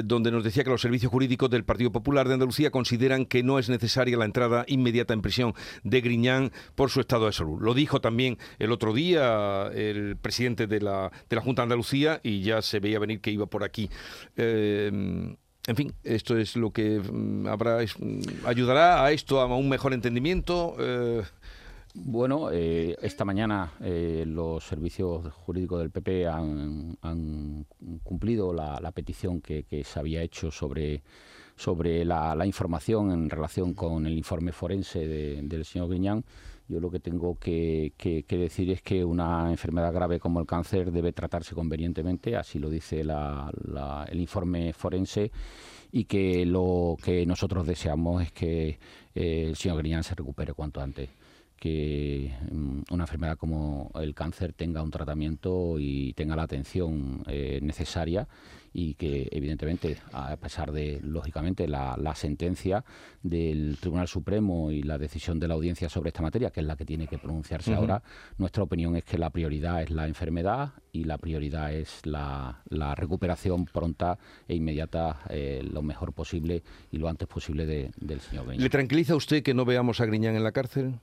donde 0.04 0.30
nos 0.30 0.44
decía 0.44 0.64
que 0.64 0.70
los 0.70 0.80
servicios 0.80 1.10
jurídicos 1.10 1.50
del 1.50 1.64
Partido 1.64 1.90
Popular 1.90 2.28
de 2.28 2.34
Andalucía 2.34 2.70
consideran 2.70 3.26
que 3.26 3.42
no 3.42 3.58
es 3.58 3.68
necesaria 3.68 4.16
la 4.16 4.24
entrada 4.24 4.64
inmediata 4.68 5.14
en 5.14 5.22
prisión 5.22 5.54
de 5.82 5.97
Griñán 6.00 6.52
por 6.74 6.90
su 6.90 7.00
estado 7.00 7.26
de 7.26 7.32
salud. 7.32 7.60
Lo 7.60 7.74
dijo 7.74 8.00
también 8.00 8.38
el 8.58 8.72
otro 8.72 8.92
día 8.92 9.70
el 9.74 10.16
presidente 10.16 10.66
de 10.66 10.80
la, 10.80 11.10
de 11.28 11.36
la 11.36 11.42
Junta 11.42 11.62
de 11.62 11.64
Andalucía 11.64 12.20
y 12.22 12.42
ya 12.42 12.62
se 12.62 12.80
veía 12.80 12.98
venir 12.98 13.20
que 13.20 13.30
iba 13.30 13.46
por 13.46 13.64
aquí. 13.64 13.90
Eh, 14.36 14.90
en 15.68 15.76
fin, 15.76 15.92
esto 16.02 16.36
es 16.38 16.56
lo 16.56 16.70
que 16.70 16.98
mm, 16.98 17.46
habrá, 17.46 17.80
mm, 17.82 18.46
ayudará 18.46 19.04
a 19.04 19.12
esto, 19.12 19.40
a 19.40 19.54
un 19.54 19.68
mejor 19.68 19.92
entendimiento. 19.92 20.76
Eh, 20.78 21.22
Bueno, 21.94 22.50
eh, 22.52 22.96
esta 23.02 23.24
mañana 23.24 23.72
los 23.80 24.62
servicios 24.62 25.32
jurídicos 25.32 25.80
del 25.80 25.90
PP 25.90 26.28
han, 26.28 27.66
cumplido 28.04 28.52
la, 28.52 28.92
petición 28.92 29.40
que, 29.40 29.64
se 29.84 29.98
había 29.98 30.22
hecho 30.22 30.50
sobre, 30.50 31.02
sobre 31.58 32.04
la, 32.04 32.46
información 32.46 33.10
en 33.10 33.28
relación 33.28 33.74
con 33.74 34.06
el 34.06 34.16
informe 34.16 34.52
forense 34.52 35.06
del 35.06 35.64
señor 35.64 35.88
Griñán. 35.88 36.24
Yo 36.68 36.80
lo 36.80 36.90
que 36.90 37.00
tengo 37.00 37.36
que, 37.38 37.92
decir 38.28 38.70
es 38.70 38.82
que 38.82 39.04
una 39.04 39.50
enfermedad 39.50 39.92
grave 39.92 40.20
como 40.20 40.38
el 40.38 40.46
cáncer 40.46 40.92
debe 40.92 41.12
tratarse 41.12 41.54
convenientemente, 41.54 42.36
así 42.36 42.58
lo 42.58 42.70
dice 42.70 43.00
el 43.00 44.20
informe 44.20 44.72
forense, 44.72 45.32
y 45.90 46.04
que 46.04 46.46
lo 46.46 46.96
que 47.02 47.26
nosotros 47.26 47.66
deseamos 47.66 48.22
es 48.22 48.32
que 48.32 48.78
eh, 49.14 49.46
el 49.48 49.56
señor 49.56 49.78
Griñán 49.78 50.04
se 50.04 50.14
recupere 50.14 50.52
cuanto 50.52 50.80
antes 50.80 51.08
que 51.58 52.32
mm, 52.50 52.80
una 52.90 53.04
enfermedad 53.04 53.36
como 53.36 53.90
el 53.96 54.14
cáncer 54.14 54.52
tenga 54.52 54.82
un 54.82 54.90
tratamiento 54.90 55.76
y 55.78 56.12
tenga 56.14 56.36
la 56.36 56.44
atención 56.44 57.22
eh, 57.26 57.58
necesaria 57.62 58.28
y 58.72 58.94
que 58.94 59.28
evidentemente 59.32 59.96
a 60.12 60.36
pesar 60.36 60.72
de 60.72 61.00
lógicamente 61.02 61.66
la, 61.66 61.96
sentencia 62.14 62.84
del 63.22 63.76
Tribunal 63.80 64.08
Supremo 64.08 64.70
y 64.70 64.82
la 64.82 64.98
decisión 64.98 65.38
de 65.38 65.48
la 65.48 65.54
audiencia 65.54 65.88
sobre 65.88 66.08
esta 66.08 66.22
materia 66.22 66.50
que 66.50 66.60
es 66.60 66.66
la 66.66 66.76
que 66.76 66.84
tiene 66.84 67.06
que 67.06 67.18
pronunciarse 67.18 67.74
ahora 67.74 68.02
nuestra 68.36 68.62
opinión 68.62 68.96
es 68.96 69.04
que 69.04 69.18
la 69.18 69.30
prioridad 69.30 69.82
es 69.82 69.90
la 69.90 70.06
enfermedad 70.06 70.72
y 70.92 71.04
la 71.04 71.18
prioridad 71.18 71.72
es 71.72 72.00
la, 72.04 72.62
recuperación 72.96 73.66
pronta 73.66 74.18
e 74.46 74.54
inmediata 74.54 75.20
eh, 75.30 75.62
lo 75.70 75.82
mejor 75.82 76.12
posible 76.12 76.62
y 76.90 76.98
lo 76.98 77.08
antes 77.08 77.28
posible 77.28 77.66
del 77.96 78.20
señor 78.20 78.46
Griñán. 78.46 78.62
¿Le 78.62 78.70
tranquiliza 78.70 79.14
usted 79.14 79.42
que 79.42 79.54
no 79.54 79.64
veamos 79.64 80.00
a 80.00 80.06
Griñán 80.06 80.34
en 80.34 80.44
la 80.44 80.52
cárcel? 80.52 80.98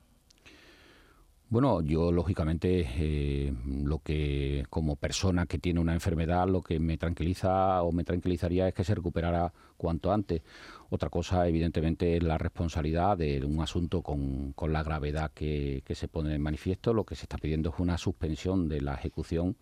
Bueno, 1.48 1.82
yo 1.82 2.12
lógicamente 2.12 2.88
eh, 2.98 3.54
lo 3.68 4.00
que 4.00 4.66
como 4.72 4.96
persona 4.96 5.46
que 5.46 5.60
tiene 5.60 5.80
una 5.80 5.94
enfermedad 5.94 6.48
lo 6.48 6.64
que 6.64 6.80
me 6.80 6.98
tranquiliza 6.98 7.84
o 7.84 7.92
me 7.92 8.04
tranquilizaría 8.04 8.68
es 8.68 8.74
que 8.74 8.84
se 8.84 8.96
recuperara 8.96 9.54
cuanto 9.78 10.12
antes. 10.12 10.42
Otra 10.90 11.10
cosa 11.10 11.48
evidentemente 11.48 12.18
es 12.18 12.24
la 12.24 12.40
responsabilidad 12.40 13.18
de 13.18 13.46
un 13.46 13.62
asunto 13.62 14.02
con, 14.02 14.54
con 14.54 14.74
la 14.74 14.82
gravedad 14.82 15.32
que, 15.34 15.84
que 15.86 15.94
se 15.94 16.08
pone 16.08 16.34
en 16.34 16.42
manifiesto. 16.42 16.94
Lo 16.94 17.06
que 17.06 17.16
se 17.16 17.24
está 17.26 17.38
pidiendo 17.38 17.70
es 17.70 17.80
una 17.80 18.00
suspensión 18.00 18.68
de 18.68 18.82
la 18.82 18.96
ejecución 18.96 19.56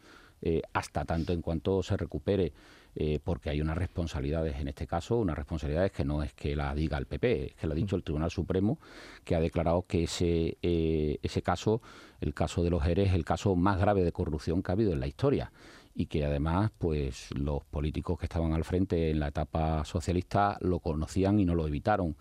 eh, 0.45 0.61
hasta 0.73 1.05
tanto 1.05 1.31
en 1.31 1.41
cuanto 1.41 1.81
se 1.83 1.95
recupere, 1.95 2.51
eh, 2.95 3.19
porque 3.23 3.49
hay 3.49 3.61
unas 3.61 3.77
responsabilidades 3.77 4.57
en 4.59 4.67
este 4.67 4.87
caso, 4.87 5.17
unas 5.17 5.35
responsabilidades 5.35 5.91
que 5.91 6.05
no 6.05 6.23
es 6.23 6.33
que 6.33 6.55
la 6.55 6.73
diga 6.75 6.97
el 6.97 7.05
PP, 7.05 7.45
es 7.45 7.55
que 7.55 7.67
lo 7.67 7.73
ha 7.73 7.75
dicho 7.75 7.95
el 7.95 8.03
Tribunal 8.03 8.31
Supremo, 8.31 8.79
que 9.23 9.35
ha 9.35 9.39
declarado 9.39 9.85
que 9.87 10.03
ese, 10.03 10.57
eh, 10.61 11.19
ese 11.21 11.41
caso, 11.41 11.81
el 12.21 12.33
caso 12.33 12.63
de 12.63 12.69
los 12.69 12.85
ERES, 12.85 13.09
es 13.09 13.15
el 13.15 13.25
caso 13.25 13.55
más 13.55 13.79
grave 13.79 14.03
de 14.03 14.11
corrupción 14.11 14.61
que 14.61 14.71
ha 14.71 14.73
habido 14.73 14.93
en 14.93 14.99
la 14.99 15.07
historia 15.07 15.51
y 15.95 16.07
que 16.07 16.25
además 16.25 16.71
pues 16.77 17.29
los 17.35 17.63
políticos 17.65 18.19
que 18.19 18.25
estaban 18.25 18.53
al 18.53 18.63
frente 18.63 19.11
en 19.11 19.19
la 19.19 19.27
etapa 19.27 19.85
socialista 19.85 20.57
lo 20.61 20.79
conocían 20.79 21.39
y 21.39 21.45
no 21.45 21.55
lo 21.55 21.67
evitaron. 21.67 22.15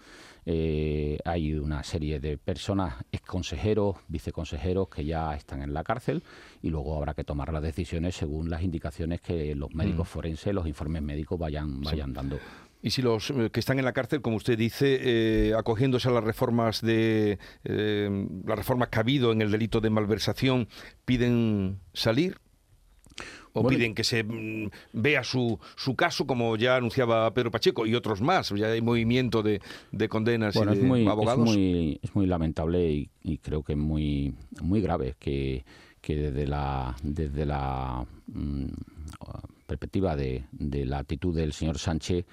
Eh, 0.44 1.18
hay 1.24 1.54
una 1.54 1.84
serie 1.84 2.18
de 2.18 2.36
personas, 2.36 2.96
exconsejeros, 3.12 3.96
viceconsejeros 4.08 4.88
que 4.88 5.04
ya 5.04 5.34
están 5.34 5.62
en 5.62 5.72
la 5.72 5.84
cárcel 5.84 6.22
y 6.60 6.70
luego 6.70 6.96
habrá 6.96 7.14
que 7.14 7.24
tomar 7.24 7.52
las 7.52 7.62
decisiones 7.62 8.16
según 8.16 8.50
las 8.50 8.62
indicaciones 8.62 9.20
que 9.20 9.54
los 9.54 9.72
médicos 9.72 10.08
mm. 10.08 10.10
forenses, 10.10 10.54
los 10.54 10.66
informes 10.66 11.02
médicos 11.02 11.38
vayan, 11.38 11.80
vayan 11.80 12.12
dando. 12.12 12.38
Y 12.84 12.90
si 12.90 13.00
los 13.00 13.30
eh, 13.30 13.50
que 13.52 13.60
están 13.60 13.78
en 13.78 13.84
la 13.84 13.92
cárcel, 13.92 14.20
como 14.20 14.36
usted 14.36 14.58
dice, 14.58 14.98
eh, 15.00 15.54
acogiéndose 15.56 16.08
a 16.08 16.12
las 16.12 16.24
reformas 16.24 16.80
de 16.80 17.38
las 17.62 18.58
reformas 18.58 18.88
que 18.88 18.98
ha 18.98 19.02
habido 19.02 19.30
en 19.30 19.40
el 19.40 19.52
delito 19.52 19.80
de 19.80 19.90
malversación, 19.90 20.68
piden 21.04 21.78
salir, 21.94 22.38
o 23.52 23.66
piden 23.66 23.94
que 23.94 24.04
se 24.04 24.24
mm, 24.24 24.70
vea 24.92 25.24
su, 25.24 25.58
su 25.76 25.94
caso, 25.94 26.26
como 26.26 26.56
ya 26.56 26.76
anunciaba 26.76 27.32
Pedro 27.34 27.50
Pacheco 27.50 27.86
y 27.86 27.94
otros 27.94 28.20
más. 28.20 28.50
Ya 28.50 28.68
hay 28.68 28.80
movimiento 28.80 29.42
de, 29.42 29.60
de 29.90 30.08
condenas 30.08 30.56
y 30.56 30.64
de 30.64 30.72
es 30.72 30.82
muy, 30.82 31.06
abogados. 31.06 31.48
Es 31.48 31.56
muy, 31.56 32.00
es 32.02 32.14
muy 32.14 32.26
lamentable 32.26 33.08
y, 33.22 33.38
creo 33.38 33.62
que 33.62 33.72
es 33.72 33.78
muy, 33.78 34.34
muy 34.60 34.80
grave 34.80 35.14
que, 35.18 35.64
que 36.00 36.16
desde 36.16 36.46
la, 36.46 36.96
desde 37.02 37.46
la 37.46 38.06
mm, 38.26 38.66
perspectiva 39.66 40.16
de, 40.16 40.44
de, 40.52 40.86
la 40.86 40.98
actitud 40.98 41.34
del 41.34 41.52
señor 41.52 41.78
Sánchez 41.78 42.26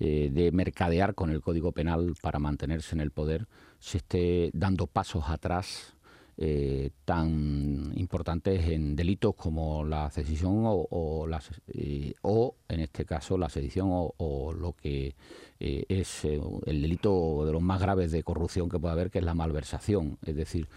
eh, 0.00 0.30
de 0.32 0.52
mercadear 0.52 1.14
con 1.14 1.30
el 1.30 1.40
Código 1.40 1.72
Penal 1.72 2.14
para 2.20 2.38
mantenerse 2.38 2.94
en 2.94 3.00
el 3.00 3.10
poder, 3.10 3.46
se 3.78 3.98
esté 3.98 4.50
dando 4.52 4.86
pasos 4.86 5.24
atrás 5.28 5.94
eh, 6.38 6.90
tan 7.04 7.92
importantes 7.96 8.66
en 8.68 8.96
delitos 8.96 9.34
como 9.34 9.84
la 9.84 10.10
sedición 10.10 10.62
o, 10.64 11.28
eh, 11.68 12.14
o, 12.22 12.56
en 12.68 12.80
este 12.80 13.04
caso 13.04 13.36
la 13.36 13.48
sedición 13.50 13.88
o, 13.90 14.52
lo 14.52 14.72
que 14.72 15.14
eh, 15.60 15.84
es 15.88 16.24
el 16.24 16.80
delito 16.82 17.44
de 17.44 17.52
los 17.52 17.62
más 17.62 17.80
graves 17.80 18.12
de 18.12 18.22
corrupción 18.22 18.68
que 18.68 18.78
puede 18.78 18.92
haber, 18.92 19.10
que 19.10 19.18
es 19.18 19.24
la 19.24 19.34
malversación. 19.34 20.18
Es 20.24 20.36
decir, 20.36 20.68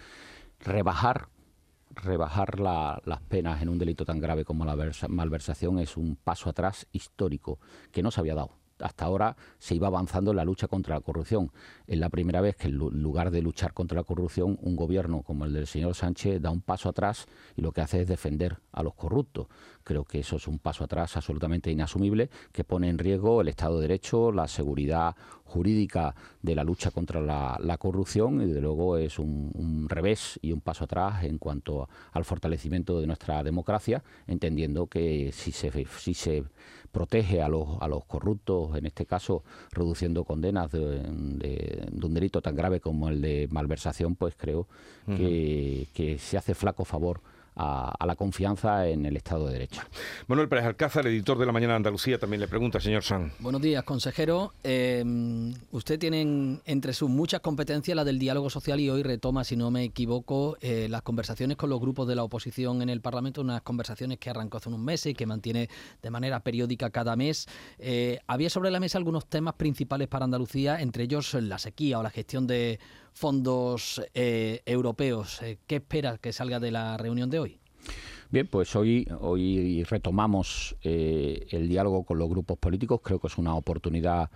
rebajar 0.60 1.28
rebajar 1.94 2.60
las 2.60 3.20
penas 3.28 3.62
en 3.62 3.70
un 3.70 3.78
delito 3.78 4.04
tan 4.04 4.20
grave 4.20 4.44
como 4.44 4.66
la 4.66 4.76
malversación 5.08 5.78
es 5.78 5.96
un 5.96 6.16
paso 6.16 6.50
atrás 6.50 6.86
histórico 6.92 7.58
que 7.90 8.02
no 8.02 8.10
se 8.10 8.20
había 8.20 8.34
dado 8.34 8.65
hasta 8.80 9.04
ahora 9.04 9.36
se 9.58 9.74
iba 9.74 9.86
avanzando 9.86 10.30
en 10.30 10.36
la 10.36 10.44
lucha 10.44 10.68
contra 10.68 10.94
la 10.94 11.00
corrupción. 11.00 11.50
Es 11.86 11.98
la 11.98 12.08
primera 12.08 12.40
vez 12.40 12.56
que 12.56 12.68
en 12.68 12.76
lugar 12.76 13.30
de 13.30 13.42
luchar 13.42 13.72
contra 13.72 13.96
la 13.96 14.04
corrupción, 14.04 14.58
un 14.62 14.76
gobierno 14.76 15.22
como 15.22 15.44
el 15.44 15.52
del 15.52 15.66
señor 15.66 15.94
Sánchez 15.94 16.40
da 16.40 16.50
un 16.50 16.60
paso 16.60 16.88
atrás 16.88 17.26
y 17.56 17.62
lo 17.62 17.72
que 17.72 17.80
hace 17.80 18.00
es 18.00 18.08
defender 18.08 18.58
a 18.72 18.82
los 18.82 18.94
corruptos. 18.94 19.46
Creo 19.86 20.02
que 20.02 20.18
eso 20.18 20.34
es 20.34 20.48
un 20.48 20.58
paso 20.58 20.82
atrás 20.82 21.16
absolutamente 21.16 21.70
inasumible 21.70 22.28
que 22.50 22.64
pone 22.64 22.88
en 22.88 22.98
riesgo 22.98 23.40
el 23.40 23.46
Estado 23.46 23.76
de 23.76 23.82
Derecho, 23.82 24.32
la 24.32 24.48
seguridad 24.48 25.14
jurídica 25.44 26.12
de 26.42 26.56
la 26.56 26.64
lucha 26.64 26.90
contra 26.90 27.20
la, 27.20 27.78
corrupción 27.78 28.42
y, 28.42 28.46
desde 28.46 28.60
luego, 28.60 28.96
es 28.96 29.20
un, 29.20 29.86
revés 29.88 30.40
y 30.42 30.50
un 30.50 30.60
paso 30.60 30.82
atrás 30.82 31.22
en 31.22 31.38
cuanto 31.38 31.88
al 32.10 32.24
fortalecimiento 32.24 33.00
de 33.00 33.06
nuestra 33.06 33.44
democracia, 33.44 34.02
entendiendo 34.26 34.88
que 34.88 35.30
si 35.30 35.52
se, 35.52 35.70
si 36.00 36.14
se 36.14 36.42
protege 36.90 37.40
a 37.40 37.48
los, 37.48 37.80
a 37.80 37.86
los 37.86 38.04
corruptos, 38.06 38.76
en 38.76 38.86
este 38.86 39.06
caso 39.06 39.44
reduciendo 39.70 40.24
condenas 40.24 40.72
de, 40.72 40.80
un 40.80 42.12
delito 42.12 42.42
tan 42.42 42.56
grave 42.56 42.80
como 42.80 43.08
el 43.08 43.20
de 43.20 43.46
malversación, 43.52 44.16
pues 44.16 44.34
creo 44.36 44.66
que, 45.06 45.86
que 45.94 46.18
se 46.18 46.38
hace 46.38 46.54
flaco 46.54 46.84
favor 46.84 47.20
a, 47.56 48.04
la 48.06 48.14
confianza 48.14 48.86
en 48.86 49.06
el 49.06 49.16
Estado 49.16 49.46
de 49.46 49.54
Derecho. 49.54 49.80
Manuel 50.26 50.48
Pérez 50.48 50.66
Alcázar, 50.66 51.06
editor 51.06 51.38
de 51.38 51.46
La 51.46 51.52
Mañana 51.52 51.72
de 51.72 51.78
Andalucía, 51.78 52.18
también 52.18 52.40
le 52.40 52.48
pregunta, 52.48 52.78
señor 52.80 53.02
San. 53.02 53.32
Buenos 53.40 53.62
días, 53.62 53.82
consejero. 53.82 54.52
Em, 54.62 55.54
usted 55.72 55.98
tiene 55.98 56.60
entre 56.64 56.92
sus 56.92 57.08
muchas 57.08 57.40
competencias 57.40 57.96
la 57.96 58.04
del 58.04 58.18
diálogo 58.18 58.50
social 58.50 58.78
y 58.80 58.90
hoy 58.90 59.02
retoma, 59.02 59.42
si 59.44 59.56
no 59.56 59.70
me 59.70 59.84
equivoco, 59.84 60.56
eh, 60.60 60.86
las 60.90 61.02
conversaciones 61.02 61.56
con 61.56 61.70
los 61.70 61.80
grupos 61.80 62.06
de 62.06 62.14
la 62.14 62.22
oposición 62.22 62.82
en 62.82 62.90
el 62.90 63.00
Parlamento, 63.00 63.40
unas 63.40 63.62
conversaciones 63.62 64.18
que 64.18 64.30
arrancó 64.30 64.58
hace 64.58 64.68
unos 64.68 64.80
meses 64.80 65.12
y 65.12 65.14
que 65.14 65.26
mantiene 65.26 65.68
de 66.02 66.10
manera 66.10 66.40
periódica 66.40 66.90
cada 66.90 67.16
mes. 67.16 67.48
Eh, 67.78 68.20
había 68.26 68.50
sobre 68.50 68.70
la 68.70 68.80
mesa 68.80 68.98
algunos 68.98 69.26
temas 69.26 69.54
principales 69.54 70.08
para 70.08 70.24
Andalucía, 70.24 70.80
entre 70.80 71.04
ellos 71.04 71.34
la 71.34 71.58
sequía 71.58 71.98
o 71.98 72.02
la 72.02 72.10
gestión 72.10 72.46
de 72.46 72.78
fondos 73.16 74.02
eh, 74.12 74.60
europeos. 74.66 75.40
Eh, 75.42 75.58
¿Qué 75.66 75.76
espera 75.76 76.18
que 76.18 76.34
salga 76.34 76.60
de 76.60 76.70
la 76.70 76.98
reunión 76.98 77.30
de 77.30 77.38
hoy? 77.40 77.58
Bien, 78.30 78.46
pues 78.46 78.76
hoy, 78.76 79.08
hoy 79.20 79.84
retomamos 79.84 80.76
eh, 80.82 81.46
el 81.50 81.66
diálogo 81.66 82.04
con 82.04 82.18
los 82.18 82.28
grupos 82.28 82.58
políticos. 82.58 83.00
Creo 83.02 83.18
que 83.18 83.28
es 83.28 83.38
una 83.38 83.54
oportunidad 83.54 84.30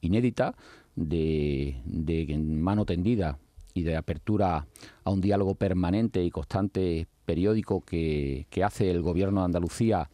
inédita 0.00 0.54
de, 0.96 1.76
de, 1.84 2.38
mano 2.38 2.86
tendida 2.86 3.38
y 3.74 3.82
de 3.82 3.96
apertura 3.96 4.66
a 5.04 5.10
un 5.10 5.20
diálogo 5.20 5.56
permanente 5.56 6.24
y 6.24 6.30
constante 6.30 7.06
periódico 7.26 7.82
que, 7.82 8.46
que 8.48 8.64
hace 8.64 8.90
el 8.90 9.02
Gobierno 9.02 9.40
de 9.40 9.44
Andalucía 9.44 10.08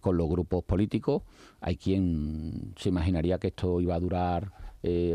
con 0.00 0.16
los 0.16 0.30
grupos 0.30 0.64
políticos. 0.64 1.24
Hay 1.60 1.76
quien 1.76 2.72
se 2.78 2.88
imaginaría 2.88 3.36
que 3.36 3.48
esto 3.48 3.82
iba 3.82 3.96
a 3.96 4.00
durar 4.00 4.50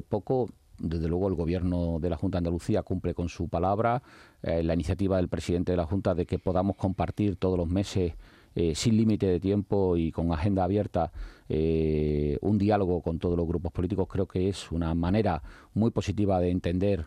poco 0.10 0.50
desde 0.80 1.08
luego 1.08 1.28
el 1.28 1.36
gobierno 1.36 2.00
de 2.00 2.10
la 2.10 2.18
Junta 2.18 2.38
de 2.38 2.40
Andalucía 2.40 2.84
cumple 2.84 3.14
con 3.14 3.30
su 3.30 3.48
palabra. 3.48 4.02
Eh, 4.44 4.64
la 4.64 4.74
iniciativa 4.74 5.18
del 5.18 5.28
presidente 5.28 5.72
de 5.72 5.78
la 5.78 5.86
Junta 5.86 6.14
de 6.14 6.26
que 6.26 6.40
podamos 6.40 6.76
compartir 6.76 7.36
todos 7.36 7.58
los 7.58 7.68
meses 7.68 8.14
eh, 8.56 8.74
sin 8.76 8.98
límite 8.98 9.28
de 9.28 9.40
tiempo 9.40 9.98
y 9.98 10.12
con 10.12 10.32
agenda 10.32 10.64
abierta 10.64 11.12
eh, 11.48 12.38
un 12.42 12.58
diálogo 12.58 13.02
con 13.02 13.20
todos 13.20 13.38
los 13.38 13.48
grupos 13.48 13.72
políticos 13.72 14.08
creo 14.10 14.28
que 14.28 14.50
es 14.50 14.72
una 14.72 14.94
manera 14.96 15.44
muy 15.76 15.92
positiva 15.92 16.40
de 16.40 16.50
entender, 16.50 17.06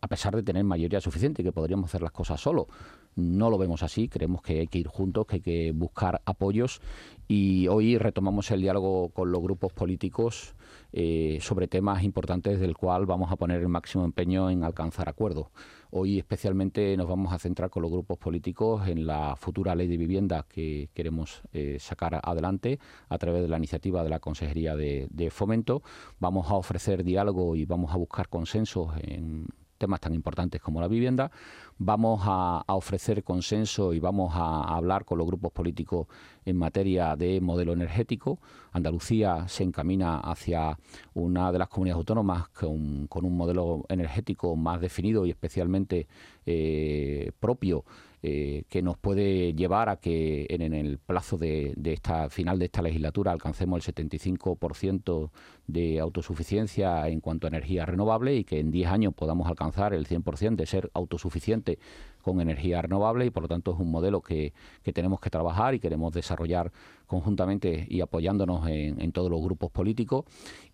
a 0.00 0.08
pesar 0.08 0.36
de 0.36 0.42
tener 0.42 0.62
mayoría 0.62 1.00
suficiente, 1.00 1.42
que 1.42 1.50
podríamos 1.50 1.86
hacer 1.86 2.02
las 2.02 2.12
cosas 2.12 2.40
solo. 2.40 2.68
No 3.16 3.50
lo 3.50 3.58
vemos 3.58 3.82
así, 3.82 4.08
creemos 4.08 4.42
que 4.42 4.60
hay 4.60 4.66
que 4.68 4.78
ir 4.78 4.86
juntos, 4.86 5.26
que 5.26 5.36
hay 5.36 5.40
que 5.40 5.72
buscar 5.72 6.20
apoyos 6.24 6.80
y 7.26 7.66
hoy 7.68 7.98
retomamos 7.98 8.50
el 8.50 8.60
diálogo 8.60 9.08
con 9.08 9.32
los 9.32 9.42
grupos 9.42 9.72
políticos 9.72 10.54
eh, 10.96 11.38
sobre 11.40 11.66
temas 11.66 12.04
importantes 12.04 12.60
del 12.60 12.76
cual 12.76 13.04
vamos 13.04 13.32
a 13.32 13.36
poner 13.36 13.60
el 13.60 13.68
máximo 13.68 14.04
empeño 14.04 14.48
en 14.48 14.62
alcanzar 14.62 15.08
acuerdos. 15.08 15.48
Hoy 15.90 16.18
especialmente 16.18 16.96
nos 16.96 17.08
vamos 17.08 17.32
a 17.32 17.40
centrar 17.40 17.68
con 17.68 17.82
los 17.82 17.90
grupos 17.90 18.16
políticos 18.16 18.86
en 18.86 19.04
la 19.04 19.34
futura 19.34 19.74
ley 19.74 19.88
de 19.88 19.96
vivienda 19.96 20.46
que 20.48 20.90
queremos 20.94 21.42
eh, 21.52 21.78
sacar 21.80 22.20
adelante 22.22 22.78
a 23.08 23.18
través 23.18 23.42
de 23.42 23.48
la 23.48 23.58
iniciativa 23.58 24.04
de 24.04 24.10
la 24.10 24.20
Consejería 24.20 24.76
de, 24.76 25.08
de 25.10 25.30
Fomento. 25.30 25.82
Vamos 26.20 26.48
a 26.48 26.54
ofrecer 26.54 27.02
diálogo 27.02 27.56
y 27.56 27.64
vamos 27.64 27.92
a 27.92 27.96
buscar 27.96 28.28
consensos 28.28 28.92
en 29.02 29.48
temas 29.84 30.00
tan 30.00 30.14
importantes 30.14 30.62
como 30.62 30.80
la 30.80 30.88
vivienda. 30.88 31.30
Vamos 31.76 32.22
a, 32.24 32.64
ofrecer 32.68 33.22
consenso 33.22 33.92
y 33.92 34.00
vamos 34.00 34.32
a, 34.34 34.74
hablar 34.74 35.04
con 35.04 35.18
los 35.18 35.26
grupos 35.26 35.52
políticos 35.52 36.06
en 36.46 36.56
materia 36.56 37.16
de 37.16 37.40
modelo 37.42 37.74
energético. 37.74 38.38
Andalucía 38.72 39.46
se 39.46 39.62
encamina 39.62 40.20
hacia 40.20 40.78
una 41.12 41.52
de 41.52 41.58
las 41.58 41.68
comunidades 41.68 41.98
autónomas 41.98 42.48
con, 42.48 43.08
un 43.10 43.36
modelo 43.36 43.84
energético 43.90 44.56
más 44.56 44.80
definido 44.80 45.26
y 45.26 45.30
especialmente 45.30 46.06
eh, 46.46 47.32
propio 47.38 47.84
eh, 48.26 48.64
que 48.70 48.80
nos 48.80 48.96
puede 48.96 49.52
llevar 49.52 49.90
a 49.90 49.96
que 49.96 50.46
en, 50.48 50.62
el 50.72 50.96
plazo 50.96 51.36
de, 51.36 51.74
esta 51.84 52.30
final 52.30 52.58
de 52.58 52.64
esta 52.64 52.80
legislatura 52.80 53.32
alcancemos 53.32 53.86
el 53.86 53.94
75% 53.94 55.30
de 55.66 56.00
autosuficiencia 56.00 57.06
en 57.08 57.20
cuanto 57.20 57.46
a 57.46 57.48
energía 57.48 57.84
renovable 57.84 58.34
y 58.34 58.44
que 58.44 58.60
en 58.60 58.70
10 58.70 58.88
años 58.88 59.12
podamos 59.12 59.46
alcanzar 59.46 59.92
el 59.92 60.06
100% 60.06 60.56
de 60.56 60.64
ser 60.64 60.90
autosuficiente 60.94 61.78
con 62.22 62.40
energía 62.40 62.80
renovable 62.80 63.26
y 63.26 63.30
por 63.30 63.42
lo 63.42 63.48
tanto 63.48 63.74
es 63.74 63.78
un 63.78 63.90
modelo 63.90 64.22
que, 64.22 64.54
tenemos 64.94 65.20
que 65.20 65.28
trabajar 65.28 65.74
y 65.74 65.78
queremos 65.78 66.10
desarrollar 66.14 66.72
conjuntamente 67.06 67.86
y 67.90 68.00
apoyándonos 68.00 68.66
en, 68.68 69.12
todos 69.12 69.30
los 69.30 69.42
grupos 69.42 69.70
políticos. 69.70 70.24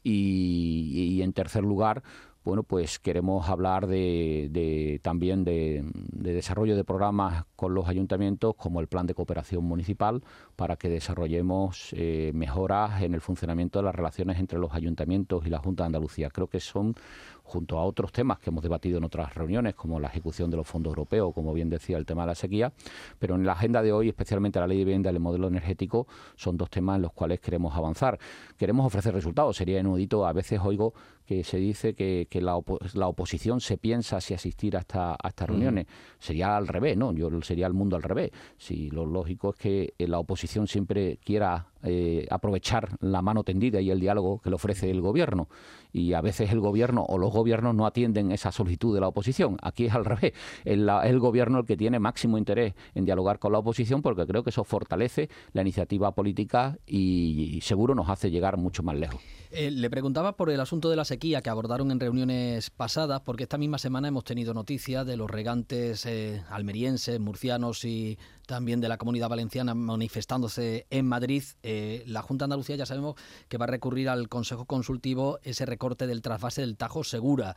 Y 0.05 1.21
en 1.21 1.33
tercer 1.33 1.65
lugar 1.65 2.05
bueno, 2.45 2.63
pues 2.63 2.99
queremos 2.99 3.49
hablar 3.49 3.87
de, 3.87 5.01
también 5.03 5.45
de, 5.45 5.85
desarrollo 6.11 6.77
de 6.77 6.85
programas 6.85 7.45
con 7.55 7.75
los 7.75 7.89
ayuntamientos, 7.89 8.55
como 8.57 8.81
el 8.81 8.89
plan 8.89 9.07
de 9.07 9.15
cooperación 9.15 9.65
municipal, 9.65 10.23
para 10.61 10.77
que 10.77 10.91
desarrollemos 10.91 11.95
eh, 11.95 12.33
mejoras 12.35 13.01
en 13.01 13.15
el 13.15 13.23
funcionamiento 13.23 13.79
de 13.79 13.87
las 13.87 13.95
relaciones 13.95 14.39
entre 14.39 14.59
los 14.59 14.75
ayuntamientos 14.75 15.47
y 15.47 15.49
la 15.49 15.59
Junta 15.59 15.85
de 15.85 15.87
Andalucía. 15.87 16.29
Creo 16.29 16.49
que 16.49 16.61
son 16.61 16.95
junto 17.51 17.79
a 17.79 17.85
otros 17.85 18.13
temas 18.13 18.39
que 18.39 18.51
hemos 18.51 18.63
debatido 18.63 18.99
en 18.99 19.05
otras 19.05 19.35
reuniones, 19.35 19.75
como 19.75 19.99
la 19.99 20.09
ejecución 20.09 20.51
de 20.51 20.59
los 20.59 20.67
fondos 20.67 20.91
europeos, 20.91 21.33
como 21.35 21.53
bien 21.53 21.69
decía 21.69 21.97
el 21.97 22.07
tema 22.07 22.23
de 22.23 22.27
la 22.29 22.35
sequía, 22.35 22.73
pero 23.19 23.35
en 23.37 23.45
la 23.45 23.53
agenda 23.53 23.83
de 23.83 23.91
hoy, 23.91 24.09
especialmente 24.09 24.61
la 24.61 24.67
ley 24.67 24.79
de 24.79 24.85
vivienda 24.85 25.11
y 25.11 25.15
el 25.15 25.21
modelo 25.21 25.49
energético, 25.49 26.07
son 26.37 26.57
dos 26.59 26.69
temas 26.69 26.97
en 26.97 27.03
los 27.03 27.13
cuales 27.13 27.41
queremos 27.41 27.75
avanzar. 27.75 28.19
Queremos 28.59 28.87
ofrecer 28.87 29.15
resultados. 29.15 29.57
Sería 29.57 29.81
inaudito, 29.81 30.27
a 30.27 30.33
veces 30.33 30.61
oigo 30.63 30.93
que 31.27 31.45
se 31.45 31.59
dice 31.59 31.95
que, 31.95 32.27
la, 32.41 32.57
oposición 32.57 33.61
se 33.61 33.79
piensa 33.79 34.21
si 34.21 34.35
asistir 34.35 34.77
a, 34.77 34.81
esta, 34.81 35.13
a 35.13 35.29
estas 35.29 35.49
reuniones. 35.49 35.87
Sería 36.19 36.57
al 36.57 36.67
revés, 36.67 36.97
¿no? 36.97 37.13
Yo 37.13 37.31
sería 37.43 37.67
el 37.69 37.73
mundo 37.73 37.95
al 37.95 38.03
revés. 38.03 38.33
Si 38.59 38.91
lo 38.91 39.07
lógico 39.07 39.51
es 39.51 39.57
que 39.57 39.95
la 39.99 40.19
oposición 40.19 40.50
siempre 40.67 41.19
quiera 41.25 41.70
eh, 41.83 42.27
aprovechar 42.31 42.91
la 43.01 43.23
mano 43.23 43.45
tendida 43.45 43.81
y 43.81 43.91
el 43.91 44.01
diálogo 44.01 44.41
que 44.41 44.51
le 44.51 44.57
ofrece 44.57 44.91
el 44.91 45.01
gobierno. 45.01 45.49
Y 45.93 46.13
a 46.13 46.21
veces 46.21 46.53
el 46.53 46.61
gobierno 46.61 47.05
o 47.09 47.19
los 47.19 47.33
gobiernos 47.33 47.75
no 47.75 47.87
atienden 47.87 48.31
esa 48.33 48.53
solicitud 48.53 48.95
de 48.95 49.01
la 49.01 49.09
oposición. 49.09 49.57
Aquí 49.63 49.87
es 49.87 49.95
al 49.95 50.05
revés. 50.07 50.33
Es 50.65 50.79
el 50.79 51.19
gobierno 51.19 51.61
el 51.61 51.67
que 51.67 51.77
tiene 51.77 51.99
máximo 51.99 52.39
interés 52.39 52.75
en 52.95 53.05
dialogar 53.05 53.39
con 53.39 53.53
la 53.53 53.59
oposición 53.59 54.03
porque 54.03 54.27
creo 54.27 54.43
que 54.43 54.51
eso 54.51 54.65
fortalece 54.65 55.29
la 55.53 55.63
iniciativa 55.63 56.13
política 56.13 56.79
y, 56.87 57.61
seguro 57.63 57.95
nos 57.95 58.09
hace 58.09 58.31
llegar 58.31 58.57
mucho 58.57 58.83
más 58.83 58.97
lejos. 58.97 59.21
Eh, 59.51 59.71
le 59.71 59.91
preguntaba 59.91 60.37
por 60.37 60.51
el 60.51 60.61
asunto 60.61 60.91
de 60.91 60.97
la 60.97 61.05
sequía 61.05 61.43
que 61.43 61.51
abordaron 61.51 61.91
en 61.91 61.99
reuniones 61.99 62.71
pasadas, 62.71 63.21
porque 63.21 63.45
esta 63.45 63.59
misma 63.59 63.79
semana 63.79 64.09
hemos 64.09 64.25
tenido 64.25 64.55
noticias 64.55 65.05
de 65.05 65.17
los 65.17 65.29
regantes 65.29 66.07
eh, 66.07 66.43
almerienses, 66.51 67.19
murcianos 67.19 67.85
y 67.85 68.19
también 68.47 68.81
de 68.81 68.89
la 68.89 68.97
comunidad 68.97 69.29
valenciana 69.29 69.75
manifestándose 69.75 70.87
en 70.91 71.07
Madrid. 71.07 71.43
La 72.07 72.23
Junta 72.23 72.45
de 72.45 72.47
Andalucía 72.47 72.77
ya 72.77 72.87
sabemos 72.87 73.17
que 73.49 73.59
va 73.59 73.65
a 73.65 73.69
recurrir 73.69 74.09
al 74.09 74.29
Consejo 74.29 74.65
Consultivo 74.65 75.39
ese 75.43 75.67
recorte 75.67 76.07
del 76.07 76.23
trasvase 76.23 76.61
del 76.63 76.77
Tajo 76.77 77.05
Segura. 77.05 77.55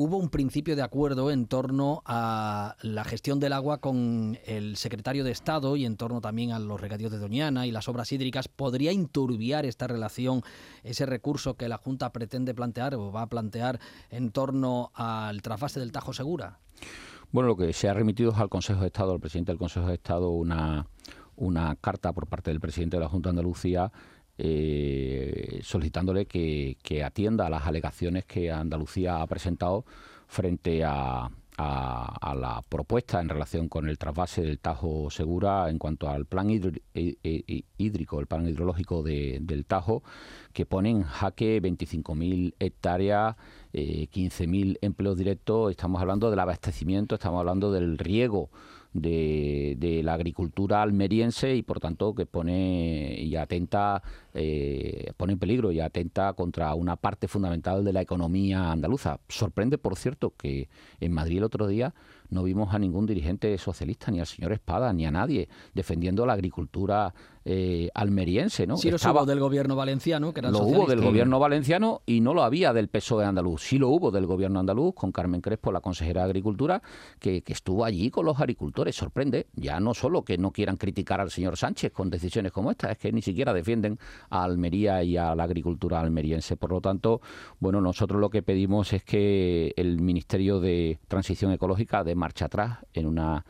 Hubo 0.00 0.16
un 0.16 0.28
principio 0.28 0.76
de 0.76 0.82
acuerdo 0.82 1.32
en 1.32 1.46
torno 1.46 2.02
a 2.06 2.76
la 2.82 3.02
gestión 3.02 3.40
del 3.40 3.52
agua 3.52 3.78
con 3.78 4.38
el 4.46 4.76
secretario 4.76 5.24
de 5.24 5.32
Estado 5.32 5.74
y 5.74 5.84
en 5.84 5.96
torno 5.96 6.20
también 6.20 6.52
a 6.52 6.60
los 6.60 6.80
regadíos 6.80 7.10
de 7.10 7.18
Doñana 7.18 7.66
y 7.66 7.72
las 7.72 7.88
obras 7.88 8.12
hídricas. 8.12 8.46
¿Podría 8.46 8.92
inturbiar 8.92 9.66
esta 9.66 9.88
relación 9.88 10.42
ese 10.84 11.04
recurso 11.04 11.54
que 11.54 11.68
la 11.68 11.78
Junta 11.78 12.12
pretende 12.12 12.54
plantear 12.54 12.94
o 12.94 13.10
va 13.10 13.22
a 13.22 13.26
plantear 13.28 13.80
en 14.10 14.30
torno 14.30 14.92
al 14.94 15.42
trasvase 15.42 15.80
del 15.80 15.90
Tajo 15.90 16.12
Segura? 16.12 16.60
Bueno, 17.32 17.48
lo 17.48 17.56
que 17.56 17.72
se 17.72 17.88
ha 17.88 17.94
remitido 17.94 18.30
es 18.30 18.38
al 18.38 18.48
Consejo 18.48 18.82
de 18.82 18.86
Estado, 18.86 19.12
al 19.12 19.20
presidente 19.20 19.50
del 19.50 19.58
Consejo 19.58 19.88
de 19.88 19.94
Estado, 19.94 20.30
una, 20.30 20.86
una 21.38 21.76
carta 21.76 22.12
por 22.12 22.26
parte 22.26 22.50
del 22.50 22.60
presidente 22.60 22.96
de 22.96 23.02
la 23.02 23.08
Junta 23.08 23.28
de 23.28 23.32
Andalucía 23.32 23.90
eh, 24.40 25.58
solicitándole 25.64 26.26
que, 26.26 26.76
atienda 27.04 27.46
a 27.46 27.50
las 27.50 27.66
alegaciones 27.66 28.24
que 28.24 28.52
Andalucía 28.52 29.20
ha 29.20 29.26
presentado 29.26 29.84
frente 30.28 30.84
a, 30.84 31.28
la 31.58 32.62
propuesta 32.68 33.20
en 33.20 33.28
relación 33.28 33.68
con 33.68 33.88
el 33.88 33.98
trasvase 33.98 34.42
del 34.42 34.60
Tajo 34.60 35.10
Segura 35.10 35.68
en 35.68 35.78
cuanto 35.78 36.08
al 36.08 36.24
plan 36.24 36.48
hídrico, 36.50 38.20
el 38.20 38.28
plan 38.28 38.48
hidrológico 38.48 39.02
del 39.02 39.64
Tajo, 39.66 40.04
que 40.52 40.66
pone 40.66 40.90
en 40.90 41.02
jaque 41.02 41.60
25.000 41.60 42.54
hectáreas, 42.60 43.34
eh, 43.72 44.06
15.000 44.08 44.78
empleos 44.82 45.18
directos, 45.18 45.72
estamos 45.72 46.00
hablando 46.00 46.30
del 46.30 46.38
abastecimiento, 46.38 47.16
estamos 47.16 47.40
hablando 47.40 47.72
del 47.72 47.98
riego 47.98 48.50
de, 48.92 50.00
la 50.04 50.14
agricultura 50.14 50.82
almeriense 50.82 51.54
y 51.54 51.62
por 51.62 51.80
tanto 51.80 52.14
que 52.14 52.26
pone 52.26 53.16
y 53.20 53.36
atenta 53.36 54.02
eh, 54.34 55.12
pone 55.16 55.34
en 55.34 55.38
peligro 55.38 55.72
y 55.72 55.80
atenta 55.80 56.32
contra 56.34 56.74
una 56.74 56.96
parte 56.96 57.28
fundamental 57.28 57.84
de 57.84 57.92
la 57.92 58.00
economía 58.00 58.70
andaluza. 58.70 59.20
Sorprende, 59.28 59.78
por 59.78 59.96
cierto, 59.96 60.34
que 60.36 60.68
en 61.00 61.12
Madrid 61.12 61.38
el 61.38 61.44
otro 61.44 61.66
día 61.66 61.94
no 62.30 62.42
vimos 62.42 62.74
a 62.74 62.78
ningún 62.78 63.06
dirigente 63.06 63.56
socialista, 63.58 64.10
ni 64.10 64.20
al 64.20 64.26
señor 64.26 64.52
Espada, 64.52 64.92
ni 64.92 65.06
a 65.06 65.10
nadie 65.10 65.48
defendiendo 65.74 66.26
la 66.26 66.34
agricultura 66.34 67.14
eh, 67.50 67.88
almeriense, 67.94 68.66
¿no? 68.66 68.76
Sí, 68.76 68.90
lo 68.90 68.98
hubo 68.98 69.24
del 69.24 69.40
gobierno 69.40 69.74
valenciano, 69.74 70.34
que 70.34 70.40
era 70.40 70.50
Lo 70.50 70.64
hubo 70.64 70.86
del 70.86 71.00
gobierno 71.00 71.38
valenciano 71.38 72.02
y 72.04 72.20
no 72.20 72.34
lo 72.34 72.42
había 72.42 72.74
del 72.74 72.88
PSOE 72.88 73.24
andaluz. 73.24 73.62
Sí 73.62 73.78
lo 73.78 73.88
hubo 73.88 74.10
del 74.10 74.26
gobierno 74.26 74.60
andaluz, 74.60 74.94
con 74.94 75.12
Carmen 75.12 75.40
Crespo, 75.40 75.72
la 75.72 75.80
consejera 75.80 76.24
de 76.24 76.26
Agricultura, 76.26 76.82
que, 77.18 77.42
estuvo 77.46 77.86
allí 77.86 78.10
con 78.10 78.26
los 78.26 78.38
agricultores. 78.38 78.96
Sorprende, 78.96 79.46
ya 79.54 79.80
no 79.80 79.94
solo 79.94 80.26
que 80.26 80.36
no 80.36 80.50
quieran 80.50 80.76
criticar 80.76 81.22
al 81.22 81.30
señor 81.30 81.56
Sánchez 81.56 81.90
con 81.90 82.10
decisiones 82.10 82.52
como 82.52 82.70
esta, 82.70 82.92
es 82.92 82.98
que 82.98 83.12
ni 83.12 83.22
siquiera 83.22 83.54
defienden 83.54 83.98
a 84.28 84.44
Almería 84.44 85.02
y 85.02 85.16
a 85.16 85.34
la 85.34 85.44
agricultura 85.44 86.00
almeriense. 86.00 86.58
Por 86.58 86.72
lo 86.72 86.82
tanto, 86.82 87.22
bueno, 87.60 87.80
nosotros 87.80 88.20
lo 88.20 88.28
que 88.28 88.42
pedimos 88.42 88.92
es 88.92 89.04
que 89.04 89.72
el 89.74 90.02
Ministerio 90.02 90.60
de 90.60 90.98
Transición 91.08 91.50
Ecológica 91.52 92.04
dé 92.04 92.14
marcha 92.14 92.44
atrás 92.44 92.80
en 92.92 93.06
una 93.06 93.46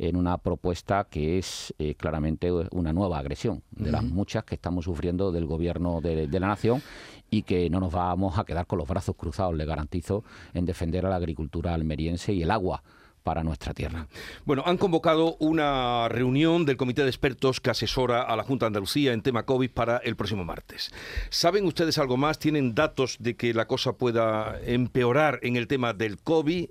en 0.00 0.16
una 0.16 0.38
propuesta 0.38 1.06
que 1.10 1.36
es 1.36 1.74
eh, 1.78 1.94
claramente 1.94 2.50
una 2.70 2.92
nueva 2.94 3.18
agresión 3.18 3.62
de 3.70 3.92
las 3.92 4.02
muchas 4.02 4.44
que 4.44 4.54
estamos 4.54 4.86
sufriendo 4.86 5.30
del 5.30 5.44
gobierno 5.44 6.00
de, 6.00 6.26
la 6.26 6.48
nación 6.48 6.82
y 7.28 7.42
que 7.42 7.68
no 7.68 7.80
nos 7.80 7.92
vamos 7.92 8.38
a 8.38 8.44
quedar 8.44 8.66
con 8.66 8.78
los 8.78 8.88
brazos 8.88 9.14
cruzados, 9.14 9.54
le 9.54 9.66
garantizo, 9.66 10.24
en 10.54 10.64
defender 10.64 11.04
a 11.04 11.10
la 11.10 11.16
agricultura 11.16 11.74
almeriense 11.74 12.32
y 12.32 12.42
el 12.42 12.50
agua 12.50 12.82
para 13.22 13.44
nuestra 13.44 13.74
tierra. 13.74 14.06
Bueno, 14.46 14.62
han 14.64 14.78
convocado 14.78 15.36
una 15.38 16.08
reunión 16.08 16.64
del 16.64 16.78
Comité 16.78 17.02
de 17.02 17.08
Expertos 17.08 17.60
que 17.60 17.68
asesora 17.68 18.22
a 18.22 18.34
la 18.36 18.42
Junta 18.42 18.64
de 18.64 18.68
Andalucía 18.68 19.12
en 19.12 19.20
tema 19.20 19.42
COVID 19.42 19.70
para 19.70 19.98
el 19.98 20.16
próximo 20.16 20.46
martes. 20.46 20.90
¿Saben 21.28 21.66
ustedes 21.66 21.98
algo 21.98 22.16
más? 22.16 22.38
¿Tienen 22.38 22.74
datos 22.74 23.18
de 23.20 23.36
que 23.36 23.52
la 23.52 23.66
cosa 23.66 23.92
pueda 23.92 24.58
empeorar 24.64 25.40
en 25.42 25.56
el 25.56 25.68
tema 25.68 25.92
del 25.92 26.16
COVID? 26.18 26.70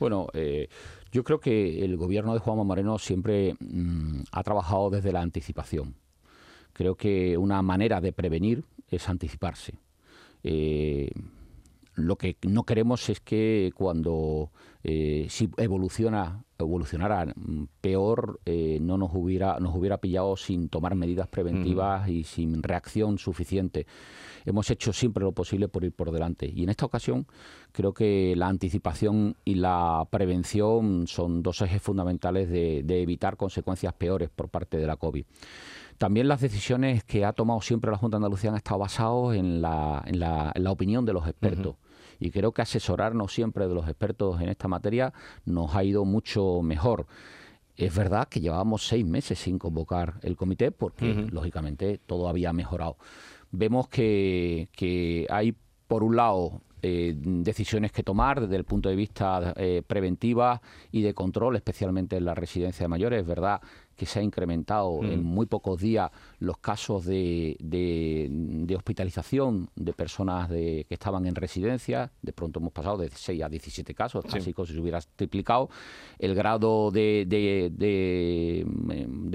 Bueno, 0.00 0.26
eh, 0.34 0.68
yo 1.12 1.24
creo 1.24 1.40
que 1.40 1.84
el 1.84 1.96
gobierno 1.96 2.34
de 2.34 2.40
Juanma 2.40 2.64
Moreno 2.64 2.98
siempre 2.98 3.54
mm, 3.58 4.22
ha 4.32 4.42
trabajado 4.42 4.90
desde 4.90 5.12
la 5.12 5.22
anticipación. 5.22 5.94
Creo 6.72 6.94
que 6.96 7.38
una 7.38 7.62
manera 7.62 8.00
de 8.00 8.12
prevenir 8.12 8.64
es 8.88 9.08
anticiparse. 9.08 9.78
Eh, 10.42 11.10
lo 11.96 12.16
que 12.16 12.36
no 12.42 12.64
queremos 12.64 13.08
es 13.08 13.20
que 13.20 13.72
cuando 13.74 14.50
eh, 14.84 15.26
si 15.28 15.50
evoluciona 15.56 16.44
evolucionara 16.58 17.34
peor 17.80 18.40
eh, 18.46 18.78
no 18.80 18.96
nos 18.96 19.10
hubiera 19.12 19.58
nos 19.60 19.74
hubiera 19.74 19.98
pillado 19.98 20.36
sin 20.36 20.68
tomar 20.68 20.94
medidas 20.94 21.26
preventivas 21.28 22.08
y 22.08 22.24
sin 22.24 22.62
reacción 22.62 23.18
suficiente. 23.18 23.86
Hemos 24.44 24.70
hecho 24.70 24.92
siempre 24.92 25.24
lo 25.24 25.32
posible 25.32 25.68
por 25.68 25.84
ir 25.84 25.92
por 25.92 26.12
delante. 26.12 26.46
Y 26.46 26.62
en 26.62 26.68
esta 26.68 26.86
ocasión 26.86 27.26
creo 27.72 27.92
que 27.92 28.34
la 28.36 28.46
anticipación 28.46 29.36
y 29.44 29.56
la 29.56 30.06
prevención 30.08 31.06
son 31.08 31.42
dos 31.42 31.62
ejes 31.62 31.82
fundamentales 31.82 32.48
de, 32.48 32.82
de 32.84 33.02
evitar 33.02 33.36
consecuencias 33.36 33.92
peores 33.94 34.30
por 34.30 34.48
parte 34.48 34.76
de 34.76 34.86
la 34.86 34.96
covid. 34.96 35.24
También 35.98 36.28
las 36.28 36.40
decisiones 36.40 37.04
que 37.04 37.24
ha 37.24 37.32
tomado 37.32 37.60
siempre 37.60 37.90
la 37.90 37.96
Junta 37.96 38.16
de 38.16 38.18
Andalucía 38.18 38.50
han 38.50 38.56
estado 38.56 38.80
basadas 38.80 39.36
en 39.36 39.62
la, 39.62 40.02
en 40.06 40.20
la, 40.20 40.52
en 40.54 40.64
la 40.64 40.70
opinión 40.70 41.04
de 41.06 41.12
los 41.12 41.26
expertos. 41.26 41.76
Y 42.18 42.30
creo 42.30 42.52
que 42.52 42.62
asesorarnos 42.62 43.32
siempre 43.32 43.68
de 43.68 43.74
los 43.74 43.86
expertos 43.88 44.40
en 44.40 44.48
esta 44.48 44.68
materia 44.68 45.12
nos 45.44 45.74
ha 45.74 45.84
ido 45.84 46.04
mucho 46.04 46.62
mejor. 46.62 47.06
Es 47.76 47.94
verdad 47.94 48.28
que 48.28 48.40
llevábamos 48.40 48.86
seis 48.86 49.04
meses 49.04 49.38
sin 49.38 49.58
convocar 49.58 50.14
el 50.22 50.36
comité 50.36 50.70
porque, 50.70 51.26
lógicamente, 51.30 52.00
todo 52.06 52.28
había 52.28 52.52
mejorado. 52.54 52.96
Vemos 53.50 53.88
que, 53.88 54.68
que 54.72 55.26
hay, 55.28 55.54
por 55.86 56.02
un 56.02 56.16
lado, 56.16 56.62
eh, 56.82 57.14
decisiones 57.16 57.90
que 57.90 58.02
tomar 58.02 58.40
desde 58.40 58.54
el 58.54 58.64
punto 58.64 58.88
de 58.88 58.96
vista 58.96 59.54
eh, 59.56 59.82
preventiva 59.86 60.62
y 60.92 61.02
de 61.02 61.14
control, 61.14 61.56
especialmente 61.56 62.16
en 62.16 62.24
la 62.24 62.34
residencia 62.34 62.84
de 62.84 62.88
mayores. 62.88 63.22
Es 63.22 63.26
verdad 63.26 63.60
que 63.96 64.06
se 64.06 64.20
ha 64.20 64.22
incrementado 64.22 65.02
en 65.02 65.22
mm. 65.22 65.26
muy 65.26 65.46
pocos 65.46 65.80
días 65.80 66.10
los 66.38 66.58
casos 66.58 67.04
de, 67.04 67.56
de, 67.58 68.76
hospitalización 68.76 69.70
de 69.74 69.92
personas 69.94 70.50
de, 70.50 70.84
que 70.88 70.94
estaban 70.94 71.26
en 71.26 71.34
residencia. 71.34 72.12
De 72.22 72.32
pronto 72.32 72.60
hemos 72.60 72.72
pasado 72.72 72.98
de 72.98 73.08
6 73.08 73.42
a 73.42 73.48
17 73.48 73.94
casos, 73.94 74.24
así 74.32 74.52
como 74.52 74.66
si 74.66 74.74
se 74.74 74.80
hubiera 74.80 75.00
triplicado. 75.00 75.70
El 76.18 76.34
grado 76.34 76.90
de, 76.90 77.24
de, 77.26 78.62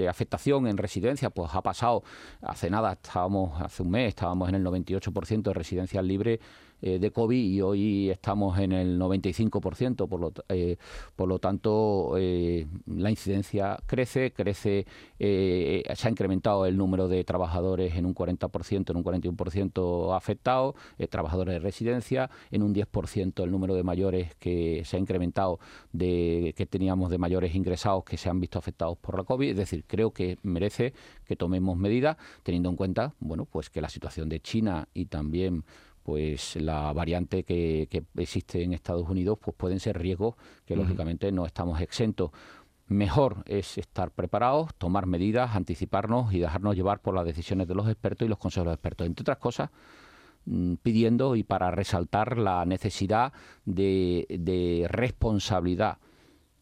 afectación 0.08 0.66
en 0.66 0.76
residencia 0.76 1.30
pues 1.30 1.54
ha 1.54 1.62
pasado. 1.62 2.02
Hace 2.40 2.70
nada, 2.70 2.92
estábamos 2.92 3.60
hace 3.60 3.82
un 3.82 3.90
mes, 3.90 4.08
estábamos 4.08 4.48
en 4.48 4.56
el 4.56 4.64
98% 4.64 5.42
de 5.42 5.52
residencias 5.52 6.04
libres 6.04 6.40
eh, 6.84 6.98
de 6.98 7.12
COVID 7.12 7.38
y 7.38 7.60
hoy 7.60 8.10
estamos 8.10 8.58
en 8.58 8.72
el 8.72 8.98
95%, 8.98 10.08
por 10.08 10.20
lo, 10.20 10.32
eh, 10.48 10.76
por 11.14 11.28
lo 11.28 11.38
tanto 11.38 12.14
eh, 12.18 12.66
la 12.86 13.08
incidencia 13.08 13.78
crece, 13.86 14.32
crece, 14.32 14.84
se 15.16 16.08
ha 16.08 16.10
incrementado 16.10 16.66
el 16.66 16.76
número 16.76 17.06
de 17.06 17.22
trabajadores 17.22 17.94
en 17.94 18.04
un 18.04 18.16
40%, 18.16 18.90
en 18.90 18.96
un 18.96 19.04
41% 19.04 20.16
afectados, 20.16 20.74
trabajadores 21.08 21.54
de 21.54 21.60
residencia, 21.60 22.28
en 22.50 22.62
un 22.62 22.74
10% 22.74 23.44
el 23.44 23.52
número 23.52 23.76
de 23.76 23.84
mayores 23.84 24.34
que 24.40 24.82
se 24.84 24.96
ha 24.96 24.98
incrementado 24.98 25.60
de 25.92 26.52
que 26.56 26.66
teníamos 26.66 27.10
de 27.10 27.18
mayores 27.18 27.54
ingresados 27.54 28.02
que 28.02 28.16
se 28.16 28.28
han 28.28 28.40
visto 28.40 28.58
afectados 28.58 28.98
por 28.98 29.16
la 29.16 29.22
COVID, 29.22 29.50
es 29.50 29.56
decir, 29.56 29.84
creo 29.86 30.10
que 30.10 30.38
merece 30.42 30.94
que 31.26 31.36
tomemos 31.36 31.76
medidas 31.76 32.16
teniendo 32.42 32.70
en 32.70 32.76
cuenta, 32.76 33.14
bueno, 33.20 33.44
pues 33.44 33.70
que 33.70 33.80
la 33.80 33.88
situación 33.88 34.28
de 34.28 34.40
China 34.40 34.88
y 34.92 35.04
también 35.04 35.64
pues 36.02 36.56
la 36.56 36.92
variante 36.92 37.44
que, 37.44 37.88
existe 38.16 38.62
en 38.62 38.72
Estados 38.72 39.08
Unidos 39.08 39.38
pues 39.40 39.56
pueden 39.56 39.80
ser 39.80 39.98
riesgos 39.98 40.34
que 40.66 40.76
lógicamente 40.76 41.30
no 41.32 41.46
estamos 41.46 41.80
exentos. 41.80 42.30
Mejor 42.88 43.42
es 43.46 43.78
estar 43.78 44.10
preparados, 44.10 44.74
tomar 44.76 45.06
medidas, 45.06 45.54
anticiparnos 45.54 46.34
y 46.34 46.40
dejarnos 46.40 46.76
llevar 46.76 47.00
por 47.00 47.14
las 47.14 47.24
decisiones 47.24 47.68
de 47.68 47.74
los 47.74 47.88
expertos 47.88 48.26
y 48.26 48.28
los 48.28 48.38
consejos 48.38 48.66
de 48.66 48.70
los 48.70 48.74
expertos. 48.74 49.06
Entre 49.06 49.22
otras 49.22 49.38
cosas, 49.38 49.70
mm, 50.44 50.74
pidiendo 50.82 51.36
y 51.36 51.44
para 51.44 51.70
resaltar 51.70 52.36
la 52.36 52.66
necesidad 52.66 53.32
de, 53.64 54.86
responsabilidad 54.90 55.98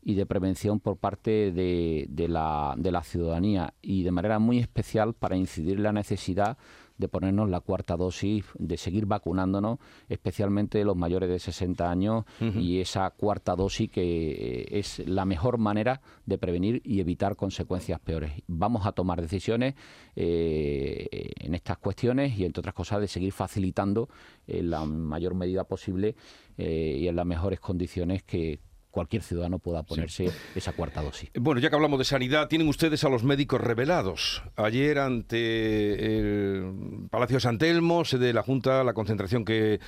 y 0.03 0.15
de 0.15 0.27
prevención 0.27 0.81
por 0.81 0.99
parte 0.99 1.51
de, 1.53 2.27
la, 2.29 2.75
de 2.77 2.93
la 2.93 3.03
ciudadanía 3.03 3.75
y 3.83 4.03
de 4.03 4.13
manera 4.13 4.39
muy 4.39 4.59
especial 4.59 5.15
para 5.15 5.37
incidir 5.37 5.79
en 5.79 5.83
la 5.83 5.93
necesidad 5.93 6.59
de 7.01 7.09
ponernos 7.09 7.49
la 7.49 7.61
cuarta 7.61 7.97
dosis, 7.97 8.45
de 8.59 8.77
seguir 8.77 9.07
vacunándonos, 9.07 9.79
especialmente 10.09 10.85
los 10.85 10.97
mayores 10.97 11.31
de 11.31 11.39
60 11.39 11.91
años, 11.91 12.25
y 12.41 12.81
esa 12.81 13.09
cuarta 13.11 13.57
dosis 13.57 13.91
que 13.91 14.03
eh, 14.03 14.79
es 14.79 15.01
la 15.07 15.25
mejor 15.25 15.57
manera 15.59 16.03
de 16.27 16.37
prevenir 16.37 16.83
y 16.85 17.01
evitar 17.01 17.37
consecuencias 17.37 17.99
peores. 18.01 18.33
Vamos 18.47 18.87
a 18.87 18.93
tomar 18.93 19.23
decisiones 19.23 19.75
eh, 20.15 21.09
en 21.41 21.55
estas 21.55 21.79
cuestiones 21.79 22.39
y, 22.39 22.45
entre 22.45 22.61
otras 22.61 22.75
cosas, 22.75 23.01
de 23.01 23.09
seguir 23.09 23.33
facilitando 23.33 24.11
en 24.47 24.69
la 24.71 24.85
mayor 24.85 25.35
medida 25.35 25.65
posible 25.65 26.17
eh, 26.59 26.99
y 27.01 27.09
en 27.09 27.17
las 27.17 27.25
mejores 27.25 27.61
condiciones 27.61 28.23
que, 28.23 28.61
cualquier 28.91 29.23
ciudadano 29.23 29.59
pueda 29.59 29.83
ponerse 29.83 30.31
esa 30.55 30.73
cuarta 30.73 31.03
dosis. 31.03 31.31
Bueno, 31.35 31.61
ya 31.61 31.71
que 31.71 31.77
hablamos 31.77 31.99
de 31.99 32.05
sanidad, 32.05 32.49
tienen 32.49 32.69
ustedes 32.69 33.05
a 33.05 33.09
los 33.09 33.23
médicos 33.25 33.61
revelados. 33.61 34.43
Ayer 34.57 34.99
ante 34.99 36.19
el 36.19 37.09
Palacio 37.11 37.37
de 37.37 37.41
San 37.41 37.59
Telmo, 37.59 38.05
sede 38.05 38.27
de 38.27 38.33
la 38.33 38.43
Junta, 38.43 38.85
la 38.85 38.93
concentración 38.93 39.45
que, 39.45 39.81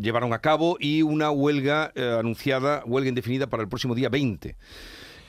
llevaron 0.00 0.32
a 0.32 0.40
cabo 0.40 0.76
y 0.78 1.02
una 1.02 1.30
huelga 1.30 1.92
eh, 1.94 2.16
anunciada, 2.18 2.82
huelga 2.86 3.08
indefinida 3.08 3.46
para 3.48 3.62
el 3.62 3.68
próximo 3.68 3.94
día 3.94 4.08
20. 4.08 4.56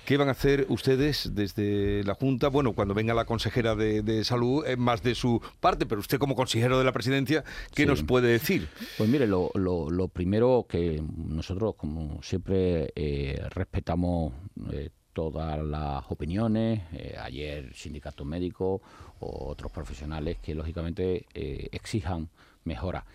¿Qué 0.10 0.18
van 0.18 0.28
a 0.28 0.32
hacer 0.32 0.66
ustedes 0.70 1.36
desde 1.36 2.04
la 2.04 2.16
Junta? 2.16 2.48
Bueno, 2.48 2.74
cuando 2.74 2.96
venga 2.96 3.14
la 3.14 3.26
consejera 3.26 3.76
de, 3.76 4.24
Salud 4.24 4.66
es 4.66 4.76
más 4.76 5.04
de 5.04 5.14
su 5.14 5.40
parte, 5.60 5.86
pero 5.86 6.02
usted 6.02 6.18
como 6.18 6.34
consejero 6.34 6.80
de 6.80 6.84
la 6.84 6.92
presidencia, 6.92 7.44
¿qué 7.76 7.86
nos 7.86 8.02
puede 8.02 8.30
decir? 8.30 8.68
Pues 8.98 9.08
mire, 9.08 9.28
lo, 9.28 10.08
primero 10.12 10.66
que 10.68 11.00
nosotros, 11.16 11.76
como 11.76 12.24
siempre, 12.24 12.92
eh, 12.96 13.40
respetamos 13.52 14.34
eh, 14.72 14.90
todas 15.14 15.64
las 15.64 16.04
opiniones, 16.10 16.82
eh, 16.92 17.16
ayer 17.22 17.72
sindicatos 17.76 18.26
médicos 18.26 18.82
o 19.20 19.48
otros 19.48 19.72
profesionales 19.72 20.40
que 20.42 20.56
lógicamente 20.56 21.28
exijan 21.36 22.30
mejora. 22.64 23.06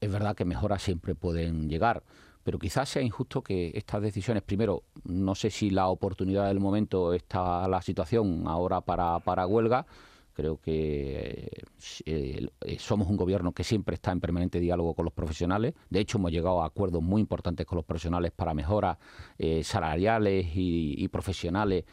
Es 0.00 0.10
verdad 0.10 0.34
que 0.34 0.44
mejoras 0.44 0.82
siempre 0.82 1.14
pueden 1.14 1.68
llegar 1.68 2.02
pero 2.42 2.58
quizás 2.58 2.88
sea 2.88 3.02
injusto 3.02 3.42
que 3.42 3.72
estas 3.74 4.02
decisiones, 4.02 4.42
primero, 4.42 4.82
no 5.04 5.34
sé 5.34 5.50
si 5.50 5.70
la 5.70 5.88
oportunidad 5.88 6.48
del 6.48 6.60
momento 6.60 7.12
está 7.12 7.68
la 7.68 7.82
situación 7.82 8.44
ahora 8.46 8.80
para, 8.80 9.18
para 9.20 9.46
huelga, 9.46 9.86
creo 10.32 10.58
que 10.58 11.48
eh, 12.06 12.48
eh, 12.60 12.76
somos 12.78 13.08
un 13.08 13.16
gobierno 13.16 13.52
que 13.52 13.64
siempre 13.64 13.94
está 13.94 14.12
en 14.12 14.20
permanente 14.20 14.60
diálogo 14.60 14.94
con 14.94 15.04
los 15.04 15.14
profesionales. 15.14 15.74
De 15.90 16.00
hecho, 16.00 16.18
hemos 16.18 16.32
llegado 16.32 16.62
a 16.62 16.66
acuerdos 16.66 17.02
muy 17.02 17.20
importantes 17.20 17.66
con 17.66 17.76
los 17.76 17.84
profesionales 17.84 18.32
para 18.34 18.54
mejoras 18.54 18.98
eh, 19.38 19.62
salariales 19.62 20.46
y, 20.54 21.08
profesionales 21.08 21.84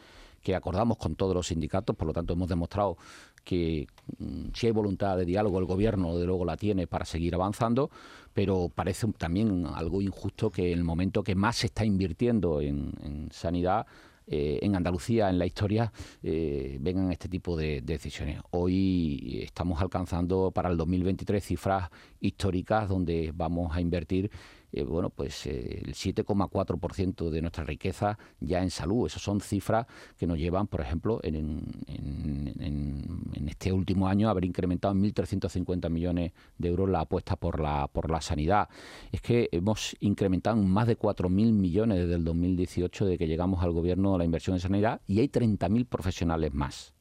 que 0.42 0.54
acordamos 0.54 0.96
con 0.96 1.16
todos 1.16 1.34
los 1.34 1.48
sindicatos. 1.48 1.94
Por 1.94 2.06
lo 2.06 2.14
tanto, 2.14 2.32
hemos 2.32 2.48
demostrado 2.48 2.96
que 3.44 3.86
mm, 4.18 4.48
si 4.54 4.66
hay 4.66 4.72
voluntad 4.72 5.16
de 5.16 5.26
diálogo, 5.26 5.58
el 5.58 5.66
gobierno 5.66 6.16
de 6.16 6.24
luego 6.24 6.44
la 6.44 6.56
tiene 6.56 6.86
para 6.86 7.04
seguir 7.04 7.34
avanzando 7.34 7.90
pero 8.32 8.70
parece 8.74 9.06
también 9.18 9.66
algo 9.66 10.02
injusto 10.02 10.50
que 10.50 10.72
el 10.72 10.84
momento 10.84 11.22
que 11.22 11.34
más 11.34 11.56
se 11.56 11.66
está 11.66 11.84
invirtiendo 11.84 12.60
en, 12.60 13.28
sanidad, 13.32 13.86
eh, 14.26 14.60
en 14.62 14.76
Andalucía, 14.76 15.28
en 15.28 15.38
la 15.38 15.46
historia, 15.46 15.92
eh, 16.22 16.78
vengan 16.80 17.10
este 17.10 17.28
tipo 17.28 17.56
de, 17.56 17.80
decisiones. 17.82 18.40
Hoy 18.50 19.40
estamos 19.42 19.80
alcanzando 19.80 20.50
para 20.52 20.68
el 20.68 20.76
2023 20.76 21.44
cifras 21.44 21.90
históricas 22.20 22.88
donde 22.88 23.32
vamos 23.34 23.74
a 23.74 23.80
invertir 23.80 24.30
eh, 24.72 24.82
bueno, 24.84 25.10
pues 25.10 25.46
eh, 25.46 25.82
el 25.84 25.94
7,4% 25.94 27.30
de 27.30 27.40
nuestra 27.40 27.64
riqueza 27.64 28.18
ya 28.40 28.62
en 28.62 28.70
salud. 28.70 29.06
Esas 29.06 29.22
son 29.22 29.40
cifras 29.40 29.86
que 30.16 30.26
nos 30.26 30.38
llevan, 30.38 30.66
por 30.66 30.80
ejemplo, 30.80 31.20
en, 31.22 31.36
en, 31.86 33.48
este 33.48 33.72
último 33.72 34.06
año 34.06 34.30
haber 34.30 34.44
incrementado 34.44 34.94
en 34.94 35.02
1.350 35.02 35.90
millones 35.90 36.32
de 36.56 36.68
euros 36.68 36.88
la 36.88 37.00
apuesta 37.00 37.36
por 37.36 37.60
la, 37.60 37.88
por 37.88 38.10
la 38.10 38.20
sanidad. 38.20 38.68
Es 39.10 39.20
que 39.20 39.48
hemos 39.52 39.96
incrementado 40.00 40.56
en 40.56 40.68
más 40.68 40.86
de 40.86 40.96
4.000 40.96 41.28
millones 41.52 41.98
desde 41.98 42.14
el 42.14 42.24
2018 42.24 43.06
de 43.06 43.18
que 43.18 43.26
llegamos 43.26 43.62
al 43.62 43.72
gobierno 43.72 44.16
la 44.16 44.24
inversión 44.24 44.54
en 44.54 44.60
sanidad 44.60 45.00
y 45.06 45.20
hay 45.20 45.28
30.000 45.28 45.86
profesionales 45.86 46.54
más 46.54 46.94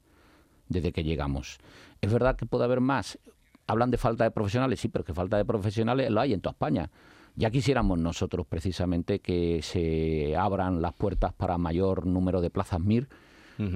desde 0.70 0.92
que 0.92 1.04
llegamos. 1.04 1.60
Es 2.02 2.12
verdad 2.12 2.36
que 2.36 2.46
puede 2.46 2.64
haber 2.64 2.80
más. 2.80 3.20
Hablan 3.68 3.92
de 3.92 3.98
falta 3.98 4.24
de 4.24 4.32
profesionales, 4.32 4.80
sí, 4.80 4.88
pero 4.88 5.04
que 5.04 5.14
falta 5.14 5.38
de 5.38 5.46
profesionales 5.46 6.10
lo 6.10 6.22
hay 6.22 6.34
en 6.34 6.42
toda 6.42 6.54
España. 6.54 6.90
Ya 7.40 7.52
quisiéramos 7.52 7.98
nosotros 7.98 8.46
precisamente 8.46 9.20
que 9.20 9.62
se 9.62 10.36
abran 10.36 10.82
las 10.82 10.92
puertas 10.92 11.32
para 11.32 11.58
mayor 11.58 12.06
número 12.06 12.42
de 12.42 12.50
plazas 12.50 12.82
MIR, 12.82 13.08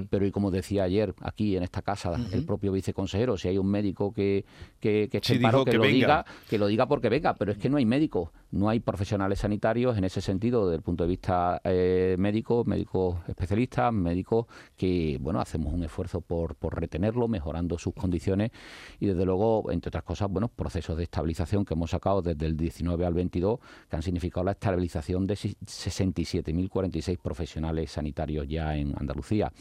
pero 0.10 0.26
y 0.26 0.32
como 0.32 0.52
decía 0.52 0.84
ayer 0.84 1.14
aquí 1.22 1.58
en 1.58 1.64
esta 1.64 1.82
casa 1.82 2.14
el 2.32 2.46
propio 2.46 2.72
viceconsejero, 2.72 3.38
si 3.38 3.48
hay 3.48 3.58
un 3.58 3.68
médico 3.68 4.14
que, 4.14 4.46
que, 4.80 5.10
que 5.10 5.18
esté 5.18 5.40
paro, 5.40 5.66
que, 5.66 5.78
lo 5.78 5.84
diga, 5.84 6.26
que 6.50 6.58
lo 6.58 6.68
diga 6.68 6.88
porque 6.88 7.10
venga, 7.10 7.36
pero 7.36 7.52
es 7.52 7.58
que 7.58 7.70
no 7.70 7.78
hay 7.78 7.86
médico 7.86 8.32
no 8.54 8.70
hay 8.70 8.80
profesionales 8.80 9.40
sanitarios 9.40 9.98
en 9.98 10.04
ese 10.04 10.22
sentido, 10.22 10.68
desde 10.68 10.78
el 10.78 10.84
punto 10.84 11.04
de 11.04 11.10
vista 11.10 11.60
eh, 11.64 12.16
médico, 12.20 12.64
médicos 12.66 13.18
especialistas, 13.28 13.92
médicos 13.92 14.46
que, 14.78 15.18
bueno, 15.20 15.42
hacemos 15.42 15.74
un 15.74 15.84
esfuerzo 15.84 16.22
por, 16.22 16.56
por 16.56 16.80
retenerlo, 16.80 17.28
mejorando 17.28 17.80
sus 17.80 17.96
condiciones 17.96 18.52
y, 19.00 19.08
desde 19.08 19.26
luego, 19.26 19.72
entre 19.72 19.90
otras 19.90 20.04
cosas, 20.04 20.30
bueno, 20.30 20.50
procesos 20.50 20.96
de 20.98 21.04
estabilización 21.04 21.66
que 21.66 21.74
hemos 21.74 21.90
sacado 21.90 22.22
desde 22.22 22.46
el 22.46 22.56
19 22.56 23.04
al 23.08 23.16
22, 23.16 23.60
que 23.90 23.96
han 23.96 24.04
significado 24.04 24.44
la 24.44 24.52
estabilización 24.52 25.26
de 25.26 25.34
67.046 25.34 27.18
profesionales 27.18 27.92
sanitarios 27.92 28.48
ya 28.48 28.78
en 28.78 28.94
Andalucía. 29.00 29.52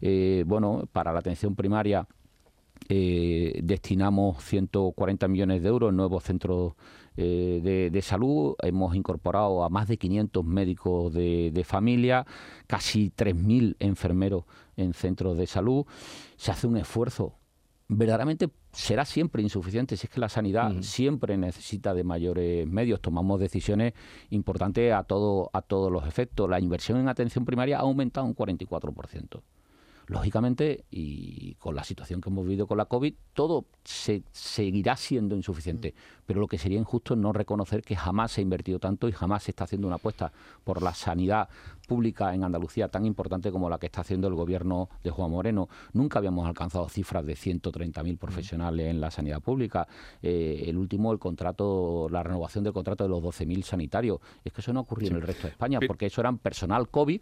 Eh, 0.00 0.44
bueno, 0.46 0.88
para 0.92 1.12
la 1.12 1.20
atención 1.20 1.54
primaria, 1.54 2.06
eh, 2.88 3.60
destinamos 3.62 4.42
140 4.44 5.26
millones 5.28 5.62
de 5.62 5.68
euros 5.68 5.90
en 5.90 5.96
nuevos 5.96 6.24
centros 6.24 6.74
eh, 7.16 7.90
de, 7.90 8.02
salud. 8.02 8.56
Hemos 8.62 8.94
incorporado 8.94 9.64
a 9.64 9.68
más 9.68 9.88
de 9.88 9.96
500 9.96 10.44
médicos 10.44 11.12
de, 11.14 11.64
familia, 11.66 12.26
casi 12.66 13.10
3.000 13.10 13.76
enfermeros 13.78 14.44
en 14.76 14.92
centros 14.92 15.38
de 15.38 15.46
salud. 15.46 15.86
Se 16.36 16.50
hace 16.50 16.66
un 16.66 16.76
esfuerzo. 16.76 17.34
Verdaderamente 17.86 18.50
será 18.72 19.04
siempre 19.04 19.42
insuficiente 19.42 19.96
si 19.96 20.06
es 20.06 20.12
que 20.12 20.18
la 20.18 20.28
sanidad 20.28 20.72
siempre 20.80 21.36
necesita 21.36 21.94
de 21.94 22.02
mayores 22.02 22.66
medios. 22.66 23.00
Tomamos 23.00 23.40
decisiones 23.40 23.94
importantes 24.30 24.92
a, 24.92 25.04
todo, 25.04 25.50
a 25.52 25.62
todos 25.62 25.92
los 25.92 26.06
efectos. 26.06 26.50
La 26.50 26.60
inversión 26.60 26.98
en 26.98 27.08
atención 27.08 27.44
primaria 27.44 27.78
ha 27.78 27.82
aumentado 27.82 28.26
un 28.26 28.34
44%. 28.34 29.40
Lógicamente, 30.06 30.84
y 30.90 31.54
con 31.54 31.74
la 31.74 31.82
situación 31.82 32.20
que 32.20 32.28
hemos 32.28 32.44
vivido 32.44 32.66
con 32.66 32.76
la 32.76 32.84
COVID, 32.84 33.14
todo 33.32 33.64
se, 33.84 34.22
seguirá 34.32 34.96
siendo 34.96 35.34
insuficiente. 35.34 35.94
Mm. 35.96 36.22
Pero 36.26 36.40
lo 36.40 36.46
que 36.46 36.58
sería 36.58 36.78
injusto 36.78 37.14
es 37.14 37.20
no 37.20 37.32
reconocer 37.32 37.82
que 37.82 37.96
jamás 37.96 38.32
se 38.32 38.40
ha 38.40 38.42
invertido 38.42 38.78
tanto 38.78 39.08
y 39.08 39.12
jamás 39.12 39.44
se 39.44 39.52
está 39.52 39.64
haciendo 39.64 39.86
una 39.86 39.96
apuesta 39.96 40.32
por 40.62 40.82
la 40.82 40.94
sanidad 40.94 41.48
pública 41.88 42.34
en 42.34 42.44
Andalucía 42.44 42.88
tan 42.88 43.06
importante 43.06 43.50
como 43.50 43.68
la 43.68 43.78
que 43.78 43.86
está 43.86 44.02
haciendo 44.02 44.28
el 44.28 44.34
gobierno 44.34 44.88
de 45.02 45.10
Juan 45.10 45.30
Moreno. 45.30 45.68
Nunca 45.92 46.18
habíamos 46.18 46.46
alcanzado 46.46 46.88
cifras 46.88 47.24
de 47.24 47.34
130.000 47.34 48.14
mm. 48.14 48.16
profesionales 48.16 48.86
en 48.88 49.00
la 49.00 49.10
sanidad 49.10 49.40
pública. 49.40 49.88
Eh, 50.22 50.64
el 50.66 50.76
último, 50.76 51.12
el 51.12 51.18
contrato, 51.18 52.08
la 52.10 52.22
renovación 52.22 52.62
del 52.64 52.74
contrato 52.74 53.04
de 53.04 53.10
los 53.10 53.22
12.000 53.22 53.62
sanitarios. 53.62 54.20
Es 54.44 54.52
que 54.52 54.60
eso 54.60 54.72
no 54.72 54.80
ha 54.80 54.82
ocurrido 54.82 55.12
en 55.12 55.16
el 55.16 55.22
resto 55.22 55.46
de 55.46 55.52
España, 55.52 55.78
porque 55.86 56.06
eso 56.06 56.20
eran 56.20 56.38
personal 56.38 56.88
COVID 56.88 57.20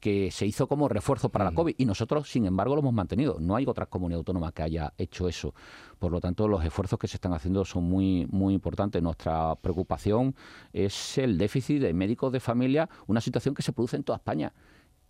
que 0.00 0.30
se 0.30 0.46
hizo 0.46 0.66
como 0.66 0.88
refuerzo 0.88 1.28
para 1.28 1.44
la 1.44 1.52
COVID 1.52 1.74
y 1.76 1.84
nosotros, 1.84 2.30
sin 2.30 2.46
embargo, 2.46 2.74
lo 2.74 2.80
hemos 2.80 2.94
mantenido. 2.94 3.36
No 3.38 3.54
hay 3.54 3.66
otra 3.68 3.86
comunidad 3.86 4.18
autónoma 4.18 4.50
que 4.52 4.62
haya 4.62 4.92
hecho 4.96 5.28
eso. 5.28 5.54
Por 5.98 6.10
lo 6.10 6.20
tanto, 6.20 6.48
los 6.48 6.64
esfuerzos 6.64 6.98
que 6.98 7.06
se 7.06 7.18
están 7.18 7.34
haciendo 7.34 7.64
son 7.64 7.84
muy, 7.84 8.26
muy 8.30 8.54
importantes. 8.54 9.02
Nuestra 9.02 9.54
preocupación 9.56 10.34
es 10.72 11.18
el 11.18 11.36
déficit 11.38 11.82
de 11.82 11.92
médicos 11.92 12.32
de 12.32 12.40
familia, 12.40 12.88
una 13.06 13.20
situación 13.20 13.54
que 13.54 13.62
se 13.62 13.72
produce 13.72 13.96
en 13.96 14.02
toda 14.02 14.16
España 14.16 14.52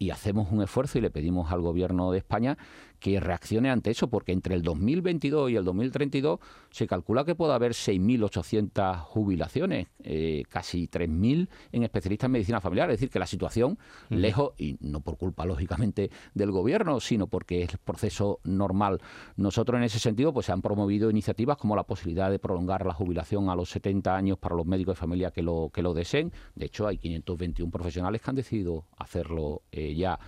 y 0.00 0.10
hacemos 0.10 0.50
un 0.50 0.62
esfuerzo 0.62 0.96
y 0.96 1.02
le 1.02 1.10
pedimos 1.10 1.52
al 1.52 1.60
gobierno 1.60 2.10
de 2.10 2.18
España 2.18 2.56
que 3.00 3.18
reaccione 3.18 3.70
ante 3.70 3.90
eso, 3.90 4.08
porque 4.08 4.32
entre 4.32 4.54
el 4.54 4.62
2022 4.62 5.50
y 5.50 5.56
el 5.56 5.64
2032 5.64 6.38
se 6.70 6.86
calcula 6.86 7.24
que 7.24 7.34
puede 7.34 7.54
haber 7.54 7.72
6.800 7.72 9.00
jubilaciones, 9.00 9.88
eh, 10.04 10.44
casi 10.48 10.86
3.000 10.86 11.48
en 11.72 11.82
especialistas 11.82 12.26
en 12.26 12.32
medicina 12.32 12.60
familiar. 12.60 12.90
Es 12.90 12.98
decir, 12.98 13.10
que 13.10 13.18
la 13.18 13.26
situación, 13.26 13.78
lejos, 14.10 14.52
y 14.58 14.76
no 14.80 15.00
por 15.00 15.16
culpa, 15.16 15.44
lógicamente, 15.44 16.10
del 16.34 16.52
gobierno, 16.52 17.00
sino 17.00 17.26
porque 17.26 17.62
es 17.62 17.72
el 17.72 17.78
proceso 17.78 18.40
normal. 18.44 19.00
Nosotros, 19.36 19.78
en 19.78 19.84
ese 19.84 19.98
sentido, 19.98 20.32
pues 20.32 20.46
se 20.46 20.52
han 20.52 20.62
promovido 20.62 21.10
iniciativas 21.10 21.56
como 21.56 21.74
la 21.74 21.84
posibilidad 21.84 22.30
de 22.30 22.38
prolongar 22.38 22.86
la 22.86 22.92
jubilación 22.92 23.48
a 23.48 23.56
los 23.56 23.70
70 23.70 24.14
años 24.14 24.38
para 24.38 24.54
los 24.54 24.66
médicos 24.66 24.94
de 24.96 25.00
familia 25.00 25.30
que 25.30 25.42
lo, 25.42 25.70
que 25.72 25.82
lo 25.82 25.94
deseen. 25.94 26.32
De 26.54 26.66
hecho, 26.66 26.86
hay 26.86 26.98
521 26.98 27.70
profesionales 27.70 28.20
que 28.20 28.30
han 28.30 28.36
decidido 28.36 28.84
hacerlo 28.98 29.62
eh, 29.72 29.94
ya 29.94 30.18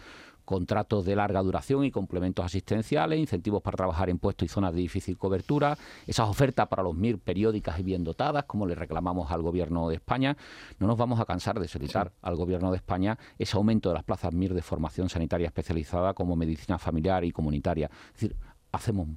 contratos 0.44 1.05
de 1.05 1.16
larga 1.16 1.42
duración 1.42 1.85
y 1.85 1.90
complementos 1.90 2.44
asistenciales, 2.44 3.18
incentivos 3.18 3.62
para 3.62 3.76
trabajar 3.76 4.11
en 4.11 4.18
puestos 4.18 4.46
y 4.46 4.48
zonas 4.48 4.74
de 4.74 4.81
difícil 4.81 5.16
cobertura, 5.16 5.76
esas 6.07 6.28
ofertas 6.28 6.68
para 6.68 6.83
los 6.83 6.94
MIR 6.94 7.18
periódicas 7.18 7.78
y 7.78 7.83
bien 7.83 8.05
dotadas, 8.05 8.44
como 8.44 8.66
le 8.66 8.74
reclamamos 8.74 9.31
al 9.31 9.42
Gobierno 9.42 9.88
de 9.88 9.96
España. 9.96 10.37
No 10.78 10.87
nos 10.87 10.96
vamos 10.96 11.20
a 11.20 11.24
cansar 11.24 11.59
de 11.61 11.68
solicitar 11.68 12.12
al 12.22 12.37
Gobierno 12.37 12.70
de 12.70 12.76
España 12.76 13.18
ese 13.38 13.57
aumento 13.57 13.88
de 13.88 13.94
las 13.94 14.05
plazas 14.05 14.33
MIR 14.33 14.55
de 14.55 14.62
formación 14.62 15.09
sanitaria 15.09 15.46
especializada 15.46 16.14
como 16.14 16.37
medicina 16.37 16.78
familiar 16.78 17.24
y 17.24 17.33
comunitaria. 17.33 17.90
Es 18.07 18.12
decir, 18.14 18.37
hacemos 18.72 19.09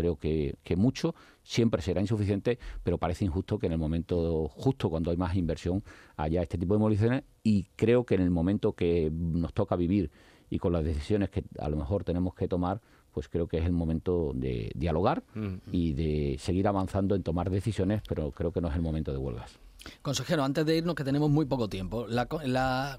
creo 0.00 0.16
que, 0.16 0.56
que, 0.62 0.76
mucho, 0.76 1.14
siempre 1.42 1.82
será 1.82 2.00
insuficiente, 2.00 2.58
pero 2.82 2.96
parece 2.96 3.24
injusto 3.24 3.58
que 3.58 3.66
en 3.66 3.72
el 3.72 3.78
momento 3.78 4.48
justo 4.48 4.88
cuando 4.88 5.10
hay 5.10 5.18
más 5.18 5.36
inversión 5.36 5.82
haya 6.16 6.42
este 6.42 6.56
tipo 6.56 6.74
de 6.74 6.80
movilizaciones 6.80 7.24
y 7.42 7.64
creo 7.76 8.04
que 8.04 8.14
en 8.14 8.22
el 8.22 8.30
momento 8.30 8.72
que 8.72 9.10
nos 9.12 9.52
toca 9.52 9.76
vivir 9.76 10.10
y 10.50 10.58
con 10.58 10.72
las 10.72 10.84
decisiones 10.84 11.30
que 11.30 11.44
a 11.58 11.68
lo 11.68 11.76
mejor 11.76 12.04
tenemos 12.04 12.34
que 12.34 12.48
tomar, 12.48 12.80
pues 13.12 13.28
creo 13.28 13.46
que 13.46 13.58
es 13.58 13.64
el 13.64 13.72
momento 13.72 14.32
de 14.34 14.70
dialogar 14.74 15.22
mm. 15.34 15.54
y 15.72 15.92
de 15.94 16.36
seguir 16.38 16.68
avanzando 16.68 17.14
en 17.14 17.22
tomar 17.22 17.50
decisiones, 17.50 18.02
pero 18.08 18.30
creo 18.32 18.52
que 18.52 18.60
no 18.60 18.68
es 18.68 18.74
el 18.74 18.82
momento 18.82 19.12
de 19.12 19.18
huelgas. 19.18 19.58
Consejero, 20.02 20.44
antes 20.44 20.66
de 20.66 20.76
irnos, 20.76 20.94
que 20.94 21.04
tenemos 21.04 21.30
muy 21.30 21.46
poco 21.46 21.68
tiempo, 21.68 22.06
la, 22.06 22.26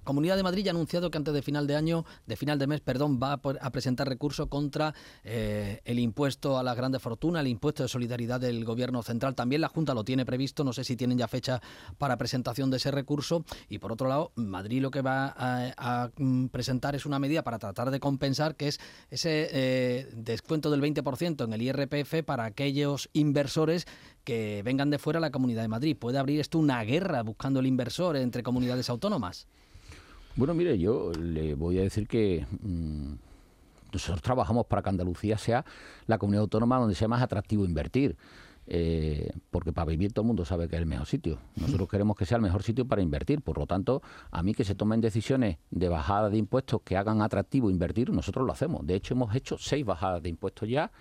Comunidad 0.04 0.36
de 0.36 0.44
Madrid 0.44 0.64
ya 0.64 0.72
ha 0.72 0.74
anunciado 0.74 1.12
que 1.12 1.18
antes 1.18 1.34
de 1.34 1.42
final 1.42 1.68
de 1.68 1.76
año, 1.76 2.06
de 2.26 2.36
final 2.36 2.58
de 2.58 2.68
mes, 2.68 2.82
perdón, 2.82 3.20
va 3.22 3.34
a, 3.34 3.72
presentar 3.72 4.08
recurso 4.08 4.48
contra 4.48 4.94
eh, 5.24 5.82
el 5.86 6.00
impuesto 6.00 6.58
a 6.58 6.64
las 6.64 6.76
grandes 6.76 7.02
fortunas, 7.02 7.42
el 7.42 7.48
impuesto 7.48 7.84
de 7.84 7.90
solidaridad 7.90 8.40
del 8.40 8.66
Gobierno 8.66 9.04
central. 9.04 9.36
También 9.36 9.62
la 9.62 9.68
Junta 9.68 9.94
lo 9.94 10.04
tiene 10.04 10.26
previsto, 10.26 10.64
no 10.64 10.74
sé 10.74 10.84
si 10.84 10.96
tienen 10.96 11.18
ya 11.18 11.28
fecha 11.28 11.62
para 11.98 12.18
presentación 12.18 12.72
de 12.72 12.78
ese 12.78 12.92
recurso. 12.92 13.46
Y 13.70 13.78
por 13.80 13.92
otro 13.92 14.08
lado, 14.08 14.32
Madrid 14.36 14.82
lo 14.82 14.92
que 14.92 15.02
va 15.02 15.34
a, 15.38 16.10
mm, 16.18 16.48
presentar 16.48 16.96
es 16.96 17.06
una 17.06 17.20
medida 17.20 17.44
para 17.44 17.60
tratar 17.60 17.92
de 17.92 18.00
compensar, 18.00 18.56
que 18.56 18.68
es 18.68 18.80
ese 19.10 19.50
eh, 19.52 20.10
descuento 20.14 20.72
del 20.72 20.82
20% 20.82 21.44
en 21.44 21.54
el 21.54 21.62
IRPF 21.62 22.24
para 22.24 22.46
aquellos 22.46 23.10
inversores 23.14 23.86
que 24.24 24.62
vengan 24.64 24.90
de 24.90 25.00
fuera 25.00 25.18
a 25.18 25.22
la 25.22 25.32
Comunidad 25.32 25.62
de 25.62 25.68
Madrid. 25.68 25.98
¿Puede 25.98 26.18
abrir 26.18 26.40
esto 26.40 26.60
una 26.60 26.84
guerra 26.84 27.24
buscando 27.24 27.60
el 27.60 27.68
inversor 27.68 28.16
entre 28.18 28.44
comunidades 28.44 28.90
autónomas? 28.90 29.48
Bueno, 30.36 30.54
mire, 30.54 30.78
yo 30.78 31.12
le 31.14 31.56
voy 31.56 31.80
a 31.80 31.82
decir 31.82 32.08
que 32.08 32.46
mm, 32.62 33.14
nosotros 33.92 34.22
trabajamos 34.22 34.66
para 34.66 34.82
que 34.82 34.90
Andalucía 34.90 35.38
sea 35.38 35.66
la 36.08 36.18
comunidad 36.18 36.44
autónoma 36.44 36.78
donde 36.78 36.96
sea 36.96 37.08
más 37.08 37.22
atractivo 37.22 37.66
invertir. 37.66 38.16
Eh, 38.68 39.32
porque 39.50 39.74
para 39.74 39.88
vivir 39.88 40.14
todo 40.14 40.24
el 40.24 40.28
mundo 40.28 40.46
sabe 40.46 40.70
que 40.70 40.76
es 40.76 40.82
el 40.82 40.86
mejor 40.86 41.08
sitio. 41.08 41.40
Nosotros 41.56 41.90
queremos 41.90 42.16
que 42.16 42.26
sea 42.26 42.38
el 42.38 42.44
mejor 42.44 42.64
sitio 42.64 42.88
para 42.88 43.02
invertir. 43.02 43.42
Por 43.42 43.58
lo 43.58 43.66
tanto, 43.66 44.02
a 44.30 44.44
mí 44.44 44.54
que 44.54 44.64
se 44.64 44.76
tomen 44.76 45.02
decisiones 45.02 45.58
de 45.72 45.90
bajada 45.90 46.30
de 46.30 46.38
impuestos 46.38 46.82
que 46.84 46.96
hagan 46.96 47.22
atractivo 47.22 47.70
invertir, 47.70 48.12
nosotros 48.12 48.46
lo 48.46 48.54
hacemos. 48.54 48.86
De 48.86 48.96
hecho, 48.96 49.14
hemos 49.14 49.36
hecho 49.36 49.58
seis 49.58 49.86
bajadas 49.86 50.24
de 50.24 50.30
impuestos 50.30 50.70
ya 50.70 50.92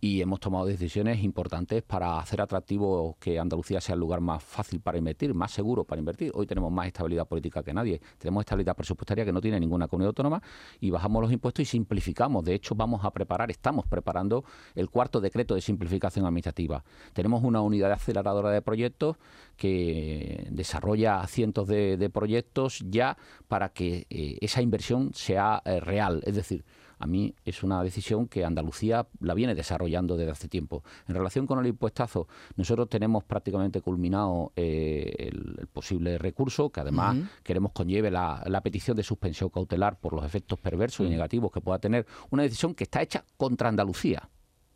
y 0.00 0.20
hemos 0.20 0.40
tomado 0.40 0.66
decisiones 0.66 1.22
importantes 1.22 1.82
para 1.82 2.18
hacer 2.18 2.40
atractivo 2.40 3.16
que 3.20 3.38
Andalucía 3.38 3.80
sea 3.80 3.94
el 3.94 4.00
lugar 4.00 4.20
más 4.20 4.42
fácil 4.42 4.80
para 4.80 4.98
invertir, 4.98 5.34
más 5.34 5.52
seguro 5.52 5.84
para 5.84 5.98
invertir. 5.98 6.30
Hoy 6.34 6.46
tenemos 6.46 6.70
más 6.72 6.86
estabilidad 6.86 7.26
política 7.26 7.62
que 7.62 7.72
nadie, 7.72 8.00
tenemos 8.18 8.42
estabilidad 8.42 8.76
presupuestaria 8.76 9.24
que 9.24 9.32
no 9.32 9.40
tiene 9.40 9.60
ninguna 9.60 9.88
comunidad 9.88 10.08
autónoma 10.08 10.42
y 10.80 10.90
bajamos 10.90 11.22
los 11.22 11.32
impuestos 11.32 11.62
y 11.62 11.66
simplificamos. 11.66 12.44
De 12.44 12.54
hecho, 12.54 12.74
vamos 12.74 13.04
a 13.04 13.10
preparar, 13.10 13.50
estamos 13.50 13.86
preparando 13.86 14.44
el 14.74 14.90
cuarto 14.90 15.20
decreto 15.20 15.54
de 15.54 15.60
simplificación 15.60 16.26
administrativa. 16.26 16.84
Tenemos 17.12 17.42
una 17.42 17.60
unidad 17.60 17.88
de 17.88 17.94
aceleradora 17.94 18.50
de 18.50 18.62
proyectos 18.62 19.16
que 19.56 20.46
desarrolla 20.50 21.26
cientos 21.26 21.66
de, 21.68 22.10
proyectos 22.12 22.84
ya 22.88 23.16
para 23.48 23.70
que 23.70 24.06
eh, 24.10 24.38
esa 24.40 24.62
inversión 24.62 25.12
sea 25.12 25.60
eh, 25.64 25.80
real, 25.80 26.22
es 26.24 26.34
decir, 26.36 26.64
a 26.98 27.06
mí 27.06 27.34
es 27.44 27.62
una 27.62 27.82
decisión 27.82 28.26
que 28.26 28.44
Andalucía 28.44 29.06
la 29.20 29.34
viene 29.34 29.54
desarrollando 29.54 30.16
desde 30.16 30.32
hace 30.32 30.48
tiempo. 30.48 30.82
En 31.08 31.14
relación 31.14 31.46
con 31.46 31.58
el 31.58 31.66
impuestazo, 31.66 32.26
nosotros 32.56 32.88
tenemos 32.88 33.24
prácticamente 33.24 33.80
culminado 33.80 34.52
eh, 34.56 35.14
el, 35.18 35.66
posible 35.72 36.18
recurso, 36.18 36.70
que 36.70 36.80
además 36.80 37.16
queremos 37.42 37.72
conlleve 37.72 38.10
la, 38.10 38.60
petición 38.62 38.96
de 38.96 39.02
suspensión 39.02 39.50
cautelar 39.50 40.00
por 40.00 40.12
los 40.12 40.24
efectos 40.24 40.58
perversos 40.58 41.06
y 41.06 41.10
negativos 41.10 41.52
que 41.52 41.60
pueda 41.60 41.78
tener 41.78 42.06
una 42.30 42.42
decisión 42.42 42.74
que 42.74 42.84
está 42.84 43.02
hecha 43.02 43.24
contra 43.36 43.68
Andalucía, 43.68 44.28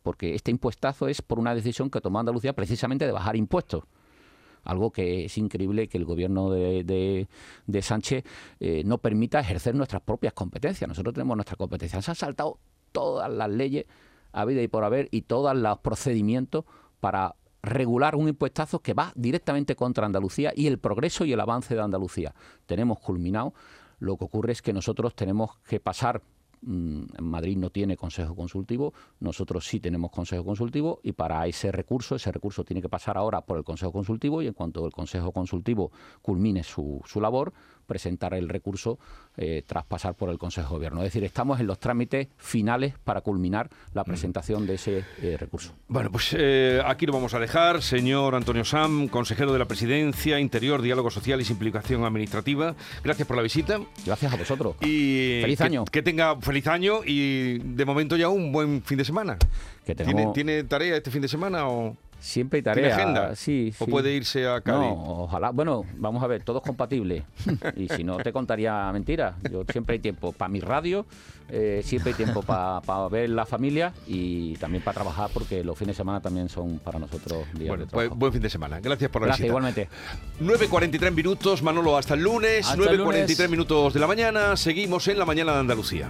porque 0.03 0.35
este 0.35 0.51
impuestazo 0.51 1.07
es 1.07 1.21
por 1.21 1.39
una 1.39 1.53
decisión 1.53 1.89
que 1.89 1.99
tomó 1.99 2.19
Andalucía 2.19 2.53
precisamente 2.53 3.05
de 3.05 3.11
bajar 3.11 3.35
impuestos 3.35 3.83
algo 4.63 4.91
que 4.91 5.25
es 5.25 5.37
increíble 5.37 5.87
que 5.87 5.97
el 5.97 6.05
gobierno 6.05 6.51
de, 6.51 7.27
de, 7.65 7.81
Sánchez 7.81 8.23
eh, 8.59 8.83
no 8.85 8.99
permita 8.99 9.39
ejercer 9.39 9.75
nuestras 9.75 10.01
propias 10.01 10.33
competencias. 10.33 10.87
Nosotros 10.87 11.13
tenemos 11.13 11.35
nuestras 11.35 11.57
competencias. 11.57 12.05
Se 12.05 12.11
han 12.11 12.15
saltado 12.15 12.59
todas 12.91 13.31
las 13.31 13.49
leyes 13.49 13.85
a 14.33 14.45
vida 14.45 14.61
y 14.61 14.67
por 14.67 14.83
haber 14.83 15.07
y 15.11 15.23
todos 15.23 15.55
los 15.55 15.79
procedimientos 15.79 16.65
para 16.99 17.35
regular 17.63 18.15
un 18.15 18.27
impuestazo 18.27 18.79
que 18.79 18.93
va 18.93 19.11
directamente 19.15 19.75
contra 19.75 20.05
Andalucía 20.05 20.51
y 20.55 20.67
el 20.67 20.79
progreso 20.79 21.25
y 21.25 21.33
el 21.33 21.39
avance 21.39 21.75
de 21.75 21.81
Andalucía. 21.81 22.33
Tenemos 22.65 22.99
culminado. 22.99 23.53
Lo 23.99 24.17
que 24.17 24.25
ocurre 24.25 24.51
es 24.51 24.61
que 24.61 24.73
nosotros 24.73 25.15
tenemos 25.15 25.57
que 25.67 25.79
pasar 25.79 26.23
Madrid 26.63 27.57
no 27.57 27.69
tiene 27.69 27.97
consejo 27.97 28.35
consultivo, 28.35 28.93
nosotros 29.19 29.65
sí 29.65 29.79
tenemos 29.79 30.11
consejo 30.11 30.45
consultivo 30.45 30.99
y 31.03 31.13
para 31.13 31.45
ese 31.47 31.71
recurso, 31.71 32.15
ese 32.15 32.31
recurso 32.31 32.63
tiene 32.63 32.81
que 32.81 32.89
pasar 32.89 33.17
ahora 33.17 33.41
por 33.41 33.57
el 33.57 33.63
consejo 33.63 33.91
consultivo 33.91 34.41
y 34.41 34.47
en 34.47 34.53
cuanto 34.53 34.85
el 34.85 34.91
consejo 34.91 35.31
consultivo 35.31 35.91
culmine 36.21 36.63
su, 36.63 37.01
su 37.05 37.19
labor, 37.19 37.53
presentar 37.91 38.33
el 38.33 38.47
recurso 38.47 38.97
eh, 39.35 39.63
tras 39.67 39.83
pasar 39.85 40.13
por 40.15 40.29
el 40.29 40.37
Consejo 40.37 40.69
de 40.69 40.75
Gobierno. 40.75 40.99
Es 41.01 41.07
decir, 41.07 41.25
estamos 41.25 41.59
en 41.59 41.67
los 41.67 41.77
trámites 41.77 42.29
finales 42.37 42.93
para 43.03 43.19
culminar 43.19 43.69
la 43.93 44.05
presentación 44.05 44.65
de 44.65 44.75
ese 44.75 45.03
eh, 45.21 45.35
recurso. 45.37 45.73
Bueno, 45.89 46.09
pues 46.09 46.33
eh, 46.37 46.81
aquí 46.85 47.05
lo 47.05 47.11
vamos 47.11 47.33
a 47.33 47.39
dejar. 47.39 47.81
Señor 47.81 48.33
Antonio 48.35 48.63
Sam, 48.63 49.09
consejero 49.09 49.51
de 49.51 49.59
la 49.59 49.65
Presidencia, 49.65 50.39
Interior, 50.39 50.81
Diálogo 50.81 51.11
Social 51.11 51.41
y 51.41 51.43
Simplificación 51.43 52.05
Administrativa. 52.05 52.75
Gracias 53.03 53.27
por 53.27 53.35
la 53.35 53.43
visita. 53.43 53.81
Gracias 54.05 54.31
a 54.31 54.37
vosotros. 54.37 54.77
Y 54.81 55.39
feliz 55.41 55.57
que- 55.57 55.63
año. 55.65 55.83
Que, 55.83 56.01
tenga 56.01 56.39
feliz 56.39 56.67
año 56.67 57.01
y 57.05 57.57
de 57.59 57.83
momento 57.83 58.15
ya 58.15 58.29
un 58.29 58.53
buen 58.53 58.81
fin 58.83 58.97
de 58.97 59.03
semana. 59.03 59.37
Que 59.85 59.95
¿Tiene, 59.95 60.13
tengamos- 60.13 60.33
¿Tiene 60.33 60.63
tarea 60.63 60.95
este 60.95 61.11
fin 61.11 61.21
de 61.21 61.27
semana 61.27 61.67
o 61.67 61.97
Siempre 62.21 62.59
hay 62.59 62.63
tiene 62.63 62.89
tarea. 62.89 62.95
agenda? 62.95 63.35
Sí, 63.35 63.73
¿O 63.79 63.85
puede 63.87 64.13
irse 64.13 64.47
a 64.47 64.61
Cádiz? 64.61 64.79
No, 64.89 65.23
ojalá. 65.23 65.49
Bueno, 65.49 65.83
vamos 65.97 66.23
a 66.23 66.27
ver, 66.27 66.43
todo 66.43 66.59
es 66.59 66.63
compatible. 66.63 67.23
Y 67.75 67.87
si 67.89 68.03
no, 68.03 68.17
te 68.17 68.31
contaría 68.31 68.89
mentiras. 68.93 69.35
Yo 69.51 69.63
siempre 69.71 69.93
hay 69.93 69.99
tiempo 69.99 70.31
para 70.31 70.49
mi 70.49 70.59
radio, 70.59 71.05
eh, 71.49 71.81
siempre 71.83 72.11
hay 72.11 72.15
tiempo 72.17 72.41
para 72.43 72.79
ver 73.09 73.29
la 73.31 73.45
familia 73.45 73.91
y 74.07 74.53
también 74.57 74.83
para 74.83 74.95
trabajar, 74.95 75.29
porque 75.33 75.63
los 75.63 75.77
fines 75.77 75.95
de 75.95 75.97
semana 75.97 76.21
también 76.21 76.47
son 76.47 76.79
para 76.79 76.99
nosotros 76.99 77.45
días 77.53 77.67
Bueno, 77.69 77.85
de 77.85 77.91
pues 77.91 78.03
trabajo. 78.05 78.15
buen 78.15 78.31
fin 78.33 78.41
de 78.41 78.49
semana. 78.49 78.79
Gracias 78.79 79.09
por 79.09 79.21
la 79.23 79.27
Gracias, 79.27 79.47
visita. 79.47 79.47
igualmente. 79.47 79.89
9.43 80.41 81.11
minutos, 81.11 81.63
Manolo, 81.63 81.97
hasta 81.97 82.13
el 82.13 82.21
lunes. 82.21 82.67
Hasta 82.67 82.83
el 82.91 82.99
9.43 83.01 83.03
lunes. 83.03 83.49
minutos 83.49 83.93
de 83.93 83.99
la 83.99 84.07
mañana. 84.07 84.55
Seguimos 84.57 85.07
en 85.07 85.17
la 85.17 85.25
mañana 85.25 85.53
de 85.53 85.59
Andalucía. 85.59 86.09